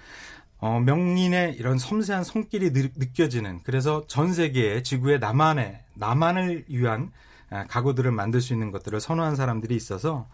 어, 0.61 0.79
명인의 0.81 1.55
이런 1.57 1.79
섬세한 1.79 2.25
손길이 2.25 2.73
느, 2.73 2.91
느껴지는 2.97 3.61
그래서 3.63 4.05
전 4.07 4.33
세계의 4.33 4.85
지구의 4.85 5.19
나만의 5.19 5.81
나만을 5.95 6.65
위한 6.69 7.11
아, 7.51 7.67
가구들을 7.67 8.13
만들 8.13 8.41
수 8.41 8.53
있는 8.53 8.71
것들을 8.71 9.01
선호한 9.01 9.35
사람들이 9.35 9.75
있어서 9.75 10.29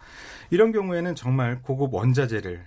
이런 0.50 0.72
경우에는 0.72 1.14
정말 1.14 1.62
고급 1.62 1.94
원자재를 1.94 2.66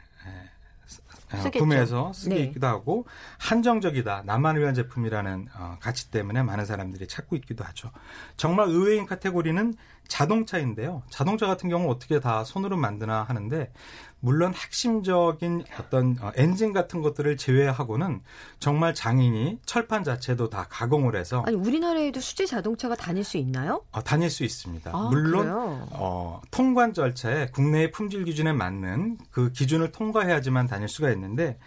쓰겠죠. 1.37 1.59
구매해서 1.59 2.11
쓰게 2.13 2.35
네. 2.35 2.41
있기도 2.45 2.67
하고 2.67 3.05
한정적이다 3.37 4.23
나만을 4.25 4.61
위한 4.61 4.73
제품이라는 4.73 5.49
어, 5.55 5.77
가치 5.79 6.09
때문에 6.09 6.41
많은 6.43 6.65
사람들이 6.65 7.07
찾고 7.07 7.35
있기도 7.37 7.63
하죠. 7.65 7.91
정말 8.35 8.67
의외인 8.67 9.05
카테고리는 9.05 9.75
자동차인데요. 10.09 11.03
자동차 11.09 11.47
같은 11.47 11.69
경우 11.69 11.89
어떻게 11.89 12.19
다 12.19 12.43
손으로 12.43 12.75
만드나 12.75 13.23
하는데 13.23 13.71
물론 14.19 14.53
핵심적인 14.53 15.63
어떤 15.79 16.17
어, 16.19 16.31
엔진 16.35 16.73
같은 16.73 17.01
것들을 17.01 17.37
제외하고는 17.37 18.21
정말 18.59 18.93
장인이 18.93 19.59
철판 19.65 20.03
자체도 20.03 20.49
다 20.49 20.67
가공을 20.69 21.15
해서 21.15 21.43
아니 21.47 21.55
우리나라에도 21.55 22.19
수제 22.19 22.45
자동차가 22.45 22.95
다닐 22.95 23.23
수 23.23 23.37
있나요? 23.37 23.81
어, 23.91 24.03
다닐 24.03 24.29
수 24.29 24.43
있습니다. 24.43 24.91
아, 24.93 25.07
물론 25.09 25.47
어, 25.91 26.41
통관 26.51 26.93
절차에 26.93 27.47
국내의 27.53 27.91
품질 27.91 28.25
기준에 28.25 28.51
맞는 28.51 29.19
그 29.31 29.53
기준을 29.53 29.93
통과해야지만 29.93 30.67
다닐 30.67 30.89
수가 30.89 31.11
있는데 31.11 31.57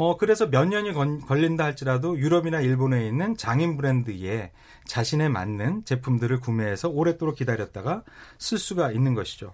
어, 0.00 0.16
그래서 0.16 0.48
몇 0.48 0.64
년이 0.64 0.94
건, 0.94 1.20
걸린다 1.20 1.62
할지라도 1.62 2.18
유럽이나 2.18 2.62
일본에 2.62 3.06
있는 3.06 3.36
장인 3.36 3.76
브랜드에 3.76 4.50
자신에 4.86 5.28
맞는 5.28 5.84
제품들을 5.84 6.40
구매해서 6.40 6.88
오래도록 6.88 7.36
기다렸다가 7.36 8.02
쓸 8.38 8.56
수가 8.56 8.92
있는 8.92 9.14
것이죠. 9.14 9.52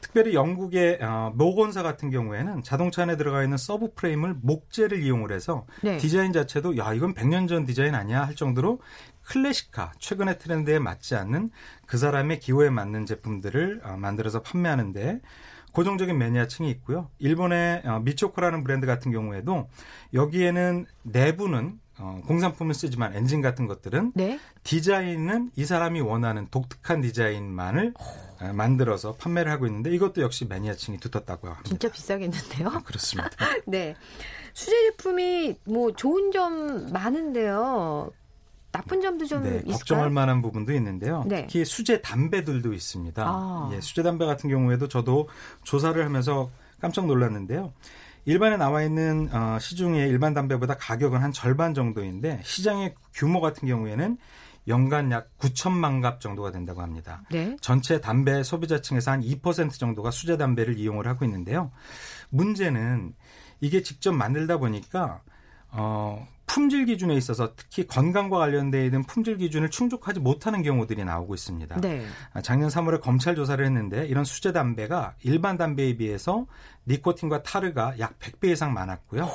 특별히 0.00 0.32
영국의 0.32 1.00
어, 1.02 1.32
모건사 1.34 1.82
같은 1.82 2.08
경우에는 2.08 2.62
자동차 2.62 3.02
안에 3.02 3.18
들어가 3.18 3.42
있는 3.42 3.58
subframe을 3.58 4.36
목재를 4.40 5.02
이용을 5.02 5.32
해서 5.32 5.66
네. 5.82 5.98
디자인 5.98 6.32
자체도 6.32 6.78
야 6.78 6.94
이건 6.94 7.12
100년 7.12 7.46
전 7.46 7.66
디자인 7.66 7.94
아니야 7.94 8.26
할 8.26 8.34
정도로 8.34 8.80
클래식화 9.24 9.92
최근의 9.98 10.38
트렌드에 10.38 10.78
맞지 10.78 11.14
않는 11.14 11.50
그 11.84 11.98
사람의 11.98 12.40
기호에 12.40 12.70
맞는 12.70 13.04
제품들을 13.04 13.82
어, 13.84 13.96
만들어서 13.98 14.40
판매하는데 14.40 15.20
고정적인 15.74 16.16
매니아층이 16.16 16.70
있고요. 16.70 17.10
일본의 17.18 17.82
어, 17.84 18.00
미츠오카라는 18.00 18.64
브랜드 18.64 18.86
같은 18.86 19.12
경우에도 19.12 19.68
여기에는 20.14 20.86
내부는 21.02 21.80
어, 21.98 22.20
공산품을 22.26 22.74
쓰지만 22.74 23.14
엔진 23.14 23.40
같은 23.40 23.66
것들은 23.66 24.12
네? 24.14 24.40
디자인은 24.62 25.50
이 25.54 25.64
사람이 25.64 26.00
원하는 26.00 26.48
독특한 26.50 27.00
디자인만을 27.00 27.94
어, 28.40 28.52
만들어서 28.52 29.14
판매를 29.14 29.50
하고 29.50 29.66
있는데 29.66 29.92
이것도 29.92 30.22
역시 30.22 30.44
매니아층이 30.46 30.98
두텁다고 30.98 31.48
합니다. 31.48 31.68
진짜 31.68 31.90
비싸겠는데요? 31.90 32.68
아, 32.68 32.80
그렇습니다. 32.82 33.30
네. 33.66 33.94
수제 34.54 34.90
제품이 34.90 35.56
뭐 35.64 35.92
좋은 35.92 36.30
점 36.30 36.92
많은데요. 36.92 38.12
나쁜 38.74 39.00
점도 39.00 39.24
좀 39.24 39.44
네? 39.44 39.62
걱정할 39.62 40.10
만한 40.10 40.42
부분도 40.42 40.72
있는데요. 40.72 41.22
네. 41.28 41.42
특히 41.42 41.64
수제 41.64 42.00
담배들도 42.00 42.72
있습니다. 42.72 43.24
아. 43.24 43.70
예, 43.72 43.80
수제 43.80 44.02
담배 44.02 44.26
같은 44.26 44.50
경우에도 44.50 44.88
저도 44.88 45.28
조사를 45.62 46.04
하면서 46.04 46.50
깜짝 46.80 47.06
놀랐는데요. 47.06 47.72
일반에 48.24 48.56
나와 48.56 48.82
있는 48.82 49.28
어, 49.32 49.58
시중의 49.60 50.08
일반 50.08 50.34
담배보다 50.34 50.76
가격은 50.76 51.22
한 51.22 51.30
절반 51.30 51.72
정도인데 51.72 52.40
시장의 52.42 52.96
규모 53.14 53.40
같은 53.40 53.68
경우에는 53.68 54.18
연간 54.66 55.12
약 55.12 55.28
9천만 55.38 56.02
갑 56.02 56.20
정도가 56.20 56.50
된다고 56.50 56.82
합니다. 56.82 57.22
네. 57.30 57.56
전체 57.60 58.00
담배 58.00 58.42
소비자층에서 58.42 59.12
한 59.12 59.22
2% 59.22 59.78
정도가 59.78 60.10
수제 60.10 60.36
담배를 60.36 60.78
이용을 60.80 61.06
하고 61.06 61.24
있는데요. 61.24 61.70
문제는 62.30 63.14
이게 63.60 63.82
직접 63.82 64.12
만들다 64.12 64.56
보니까 64.56 65.20
어, 65.70 66.26
품질 66.46 66.86
기준에 66.86 67.14
있어서 67.14 67.54
특히 67.56 67.86
건강과 67.86 68.38
관련되어 68.38 68.84
있는 68.84 69.02
품질 69.04 69.38
기준을 69.38 69.70
충족하지 69.70 70.20
못하는 70.20 70.62
경우들이 70.62 71.04
나오고 71.04 71.34
있습니다. 71.34 71.80
네. 71.80 72.04
아, 72.32 72.42
작년 72.42 72.68
3월에 72.68 73.00
검찰 73.00 73.34
조사를 73.34 73.64
했는데 73.64 74.06
이런 74.06 74.24
수제 74.24 74.52
담배가 74.52 75.14
일반 75.22 75.56
담배에 75.56 75.96
비해서 75.96 76.46
니코틴과 76.86 77.42
타르가 77.42 77.98
약 77.98 78.18
100배 78.18 78.52
이상 78.52 78.72
많았고요. 78.74 79.28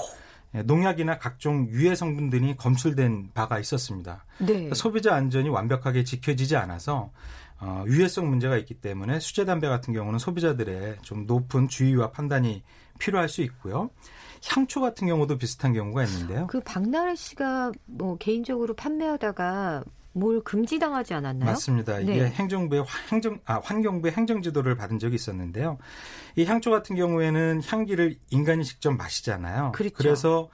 예, 0.56 0.64
농약이나 0.64 1.20
각종 1.20 1.68
유해 1.70 1.96
성분들이 1.96 2.56
검출된 2.56 3.32
바가 3.34 3.60
있었습니다. 3.60 4.26
네. 4.40 4.46
그러니까 4.46 4.76
소비자 4.76 5.14
안전이 5.16 5.50
완벽하게 5.50 6.04
지켜지지 6.04 6.56
않아서 6.56 7.12
어, 7.60 7.84
유해성 7.88 8.30
문제가 8.30 8.58
있기 8.58 8.76
때문에 8.76 9.20
수제 9.20 9.46
담배 9.46 9.68
같은 9.68 9.94
경우는 9.94 10.18
소비자들의 10.18 10.98
좀 11.02 11.26
높은 11.26 11.68
주의와 11.68 12.12
판단이 12.12 12.64
필요할 13.00 13.28
수 13.30 13.42
있고요. 13.42 13.90
향초 14.46 14.82
같은 14.82 15.08
경우도 15.08 15.38
비슷한 15.38 15.74
경우가 15.74 16.04
있는데요. 16.06 16.48
그 16.48 16.62
박나래 16.62 17.16
씨가 17.16 17.72
뭐 17.86 18.18
개인적으로 18.18 18.76
판매하다가 18.76 19.84
뭘 20.14 20.42
금지당하지 20.44 21.14
않았나요? 21.14 21.52
맞습니다. 21.52 22.00
이게 22.00 22.24
네. 22.24 22.30
행정부의 22.30 22.84
행정 23.12 23.40
아 23.46 23.60
환경부의 23.64 24.14
행정 24.14 24.42
지도를 24.42 24.76
받은 24.76 25.00
적이 25.00 25.16
있었는데요. 25.16 25.78
이 26.36 26.46
향초 26.46 26.72
같은 26.72 26.96
경우에는 26.96 27.62
향기를 27.66 28.18
인간이 28.30 28.64
직접 28.64 28.92
마시잖아요. 28.92 29.72
그렇죠. 29.74 29.96
그래서 29.96 30.50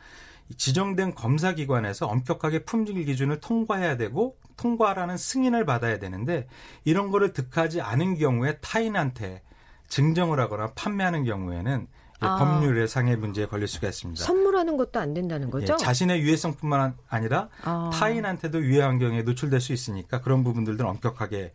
지정된 0.58 1.15
검사 1.15 1.54
기관에서 1.54 2.06
엄격하게 2.06 2.65
품질 2.65 3.04
기준을 3.04 3.39
통과해야 3.39 3.98
되고 3.98 4.38
통과라는 4.58 5.17
승인을 5.17 5.65
받아야 5.65 5.98
되는데 5.98 6.48
이런 6.84 7.10
거를 7.10 7.34
득하지 7.34 7.82
않은 7.82 8.17
경우에 8.17 8.58
타인한테 8.60 9.41
증정을 9.88 10.39
하거나 10.39 10.71
판매하는 10.76 11.24
경우에는 11.24 11.88
아. 12.19 12.38
법률의 12.38 12.88
상해 12.88 13.15
문제에 13.15 13.45
걸릴 13.45 13.67
수가 13.67 13.88
있습니다. 13.89 14.23
선물하는 14.23 14.78
것도 14.78 14.99
안 14.99 15.13
된다는 15.13 15.49
거죠? 15.49 15.73
예, 15.73 15.78
자신의 15.78 16.21
유해성뿐만 16.21 16.95
아니라 17.10 17.49
아. 17.63 17.89
타인한테도 17.93 18.63
유해 18.63 18.82
환경에 18.82 19.21
노출될 19.23 19.60
수 19.60 19.73
있으니까 19.73 20.21
그런 20.21 20.43
부분들도 20.43 20.88
엄격하게 20.88 21.51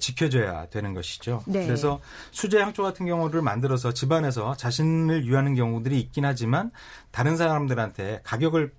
지켜줘야 0.00 0.66
되는 0.66 0.94
것이죠. 0.94 1.42
네. 1.46 1.66
그래서 1.66 2.00
수제 2.32 2.60
향초 2.60 2.82
같은 2.82 3.06
경우를 3.06 3.42
만들어서 3.42 3.92
집안에서 3.92 4.56
자신을 4.56 5.24
유하는 5.26 5.54
경우들이 5.54 5.98
있긴 6.00 6.24
하지만 6.24 6.70
다른 7.10 7.36
사람들한테 7.36 8.20
가격을 8.24 8.72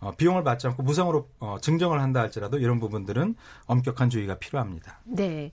어, 0.00 0.12
비용을 0.16 0.44
받지 0.44 0.66
않고 0.66 0.82
무상으로 0.82 1.28
어, 1.38 1.56
증정을 1.60 2.00
한다 2.00 2.20
할지라도 2.20 2.58
이런 2.58 2.78
부분들은 2.78 3.36
엄격한 3.66 4.10
주의가 4.10 4.38
필요합니다. 4.38 5.00
네. 5.04 5.52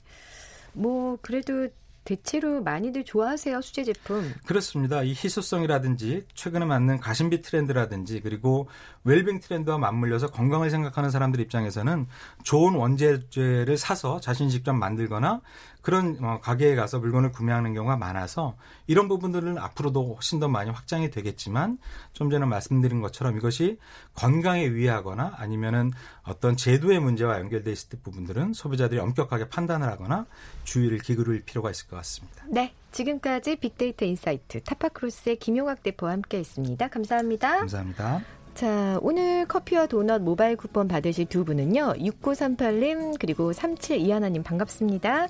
뭐 0.73 1.17
그래도 1.21 1.67
대체로 2.03 2.61
많이들 2.63 3.05
좋아하세요 3.05 3.61
수제 3.61 3.83
제품. 3.83 4.33
그렇습니다. 4.45 5.03
이 5.03 5.09
희소성이라든지 5.11 6.25
최근에 6.33 6.65
맞는 6.65 6.99
가심비 6.99 7.41
트렌드라든지 7.41 8.21
그리고 8.21 8.67
웰빙 9.03 9.39
트렌드와 9.39 9.77
맞물려서 9.77 10.27
건강을 10.31 10.69
생각하는 10.69 11.09
사람들 11.09 11.39
입장에서는 11.41 12.07
좋은 12.43 12.75
원재를 12.75 13.77
사서 13.77 14.19
자신이 14.19 14.49
직접 14.49 14.73
만들거나 14.73 15.41
그런 15.81 16.17
어, 16.21 16.39
가게에 16.41 16.75
가서 16.75 16.99
물건을 16.99 17.31
구매하는 17.31 17.73
경우가 17.73 17.97
많아서 17.97 18.55
이런 18.87 19.07
부분들은 19.07 19.57
앞으로도 19.57 20.15
훨씬 20.15 20.39
더 20.39 20.47
많이 20.47 20.69
확장이 20.69 21.09
되겠지만 21.09 21.77
좀 22.13 22.29
전에 22.29 22.45
말씀드린 22.45 23.01
것처럼 23.01 23.37
이것이 23.37 23.79
건강에 24.13 24.69
위하거나 24.69 25.33
아니면은 25.37 25.91
어떤 26.23 26.55
제도의 26.55 26.99
문제와 26.99 27.39
연결돼 27.39 27.71
있을 27.71 27.89
때 27.89 27.97
부분들은 28.01 28.53
소비자들이 28.53 28.99
엄격하게 28.99 29.49
판단을 29.49 29.87
하거나 29.87 30.25
주의를 30.63 30.99
기울일 30.99 31.43
필요가 31.45 31.71
있을 31.71 31.87
것 31.87 31.95
같습니다. 31.97 32.45
네. 32.47 32.73
지금까지 32.91 33.55
빅데이터 33.55 34.05
인사이트 34.05 34.61
타파크로스의 34.63 35.37
김용학 35.37 35.81
대표와 35.81 36.11
함께 36.11 36.39
했습니다. 36.39 36.89
감사합니다. 36.89 37.59
감사합니다. 37.59 38.21
자, 38.53 38.99
오늘 39.01 39.45
커피와 39.47 39.87
도넛 39.87 40.21
모바일 40.21 40.55
쿠폰 40.55 40.87
받으실 40.87 41.25
두 41.25 41.45
분은요. 41.45 41.93
6938님 41.97 43.15
그리고 43.19 43.51
3721님 43.51 44.43
반갑습니다. 44.43 45.27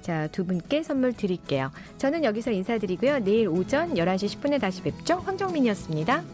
자, 0.00 0.28
두 0.28 0.46
분께 0.46 0.82
선물 0.82 1.12
드릴게요. 1.12 1.70
저는 1.98 2.24
여기서 2.24 2.52
인사드리고요. 2.52 3.18
내일 3.20 3.48
오전 3.48 3.94
11시 3.94 4.40
10분에 4.40 4.60
다시 4.60 4.82
뵙죠. 4.82 5.16
황정민이었습니다. 5.26 6.24